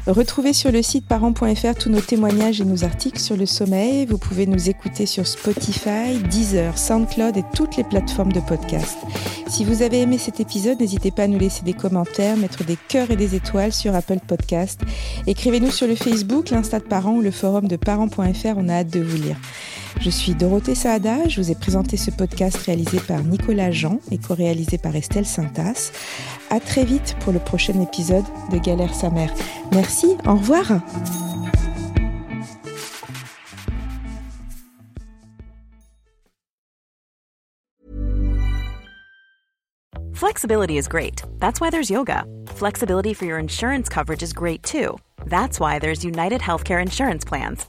Retrouvez 0.07 0.53
sur 0.53 0.71
le 0.71 0.83
site 0.83 1.07
parents.fr 1.07 1.75
tous 1.79 1.89
nos 1.91 2.01
témoignages 2.01 2.61
et 2.61 2.65
nos 2.65 2.85
articles 2.85 3.19
sur 3.19 3.37
le 3.37 3.47
sommeil. 3.47 4.07
Vous 4.07 4.19
pouvez 4.19 4.47
nous 4.47 4.69
écouter 4.69 5.07
sur 5.07 5.27
Spotify, 5.27 6.17
Deezer, 6.31 6.79
SoundCloud 6.79 7.37
et 7.37 7.45
toutes 7.55 7.77
les 7.77 7.85
plateformes 7.85 8.33
de 8.33 8.41
podcast. 8.41 8.97
Si 9.49 9.65
vous 9.65 9.83
avez 9.83 10.01
aimé 10.01 10.17
cet 10.19 10.39
épisode, 10.41 10.81
n'hésitez 10.81 11.11
pas 11.11 11.25
à 11.25 11.29
nous 11.29 11.39
laisser 11.39 11.63
des 11.65 11.73
commentaires, 11.75 12.37
mettre 12.37 12.65
des 12.65 12.79
cœurs 12.89 13.11
et 13.11 13.17
des 13.17 13.35
étoiles 13.35 13.73
sur 13.73 13.95
Apple 13.97 14.19
Podcast. 14.27 14.81
Écrivez-nous 15.27 15.71
sur 15.71 15.87
le 15.89 15.95
Facebook, 15.97 16.51
l'Insta 16.51 16.79
de 16.79 16.85
parents 16.85 17.15
ou 17.17 17.21
le 17.21 17.31
forum 17.33 17.67
de 17.67 17.77
parents.fr. 17.77 18.55
On 18.57 18.69
a 18.69 18.75
hâte 18.75 18.91
de 18.93 19.01
vous 19.01 19.17
lire. 19.23 19.37
Je 20.03 20.11
suis 20.11 20.35
Dorothée 20.35 20.75
Saada. 20.75 21.29
Je 21.29 21.41
vous 21.41 21.53
ai 21.53 21.55
présenté 21.55 21.97
ce 21.97 22.11
podcast 22.11 22.57
réalisé 22.57 22.99
par 22.99 23.23
Nicolas 23.23 23.71
Jean 23.71 24.01
et 24.11 24.19
co-réalisé 24.19 24.77
par 24.77 24.97
Estelle 24.97 25.25
Saintas. 25.25 25.93
À 26.51 26.59
très 26.59 26.85
vite 26.85 27.15
pour 27.21 27.33
le 27.33 27.39
prochain 27.39 27.81
épisode 27.81 28.25
de 28.51 28.59
Galère 28.59 28.95
sa 28.95 29.11
mère. 29.11 29.33
Merci, 29.71 30.17
au 30.27 30.35
revoir. 30.35 30.81
Flexibility 40.15 40.79
is 40.79 40.89
great. 40.89 41.23
That's 41.39 41.61
why 41.61 41.71
there's 41.71 41.91
yoga. 41.91 42.25
Flexibility 42.57 43.15
for 43.15 43.27
your 43.27 43.39
insurance 43.39 43.89
coverage 43.89 44.25
is 44.25 44.33
great 44.33 44.65
too. 44.65 44.99
That's 45.27 45.61
why 45.61 45.79
there's 45.79 46.05
United 46.05 46.41
Healthcare 46.41 46.83
Insurance 46.83 47.25
Plans. 47.25 47.69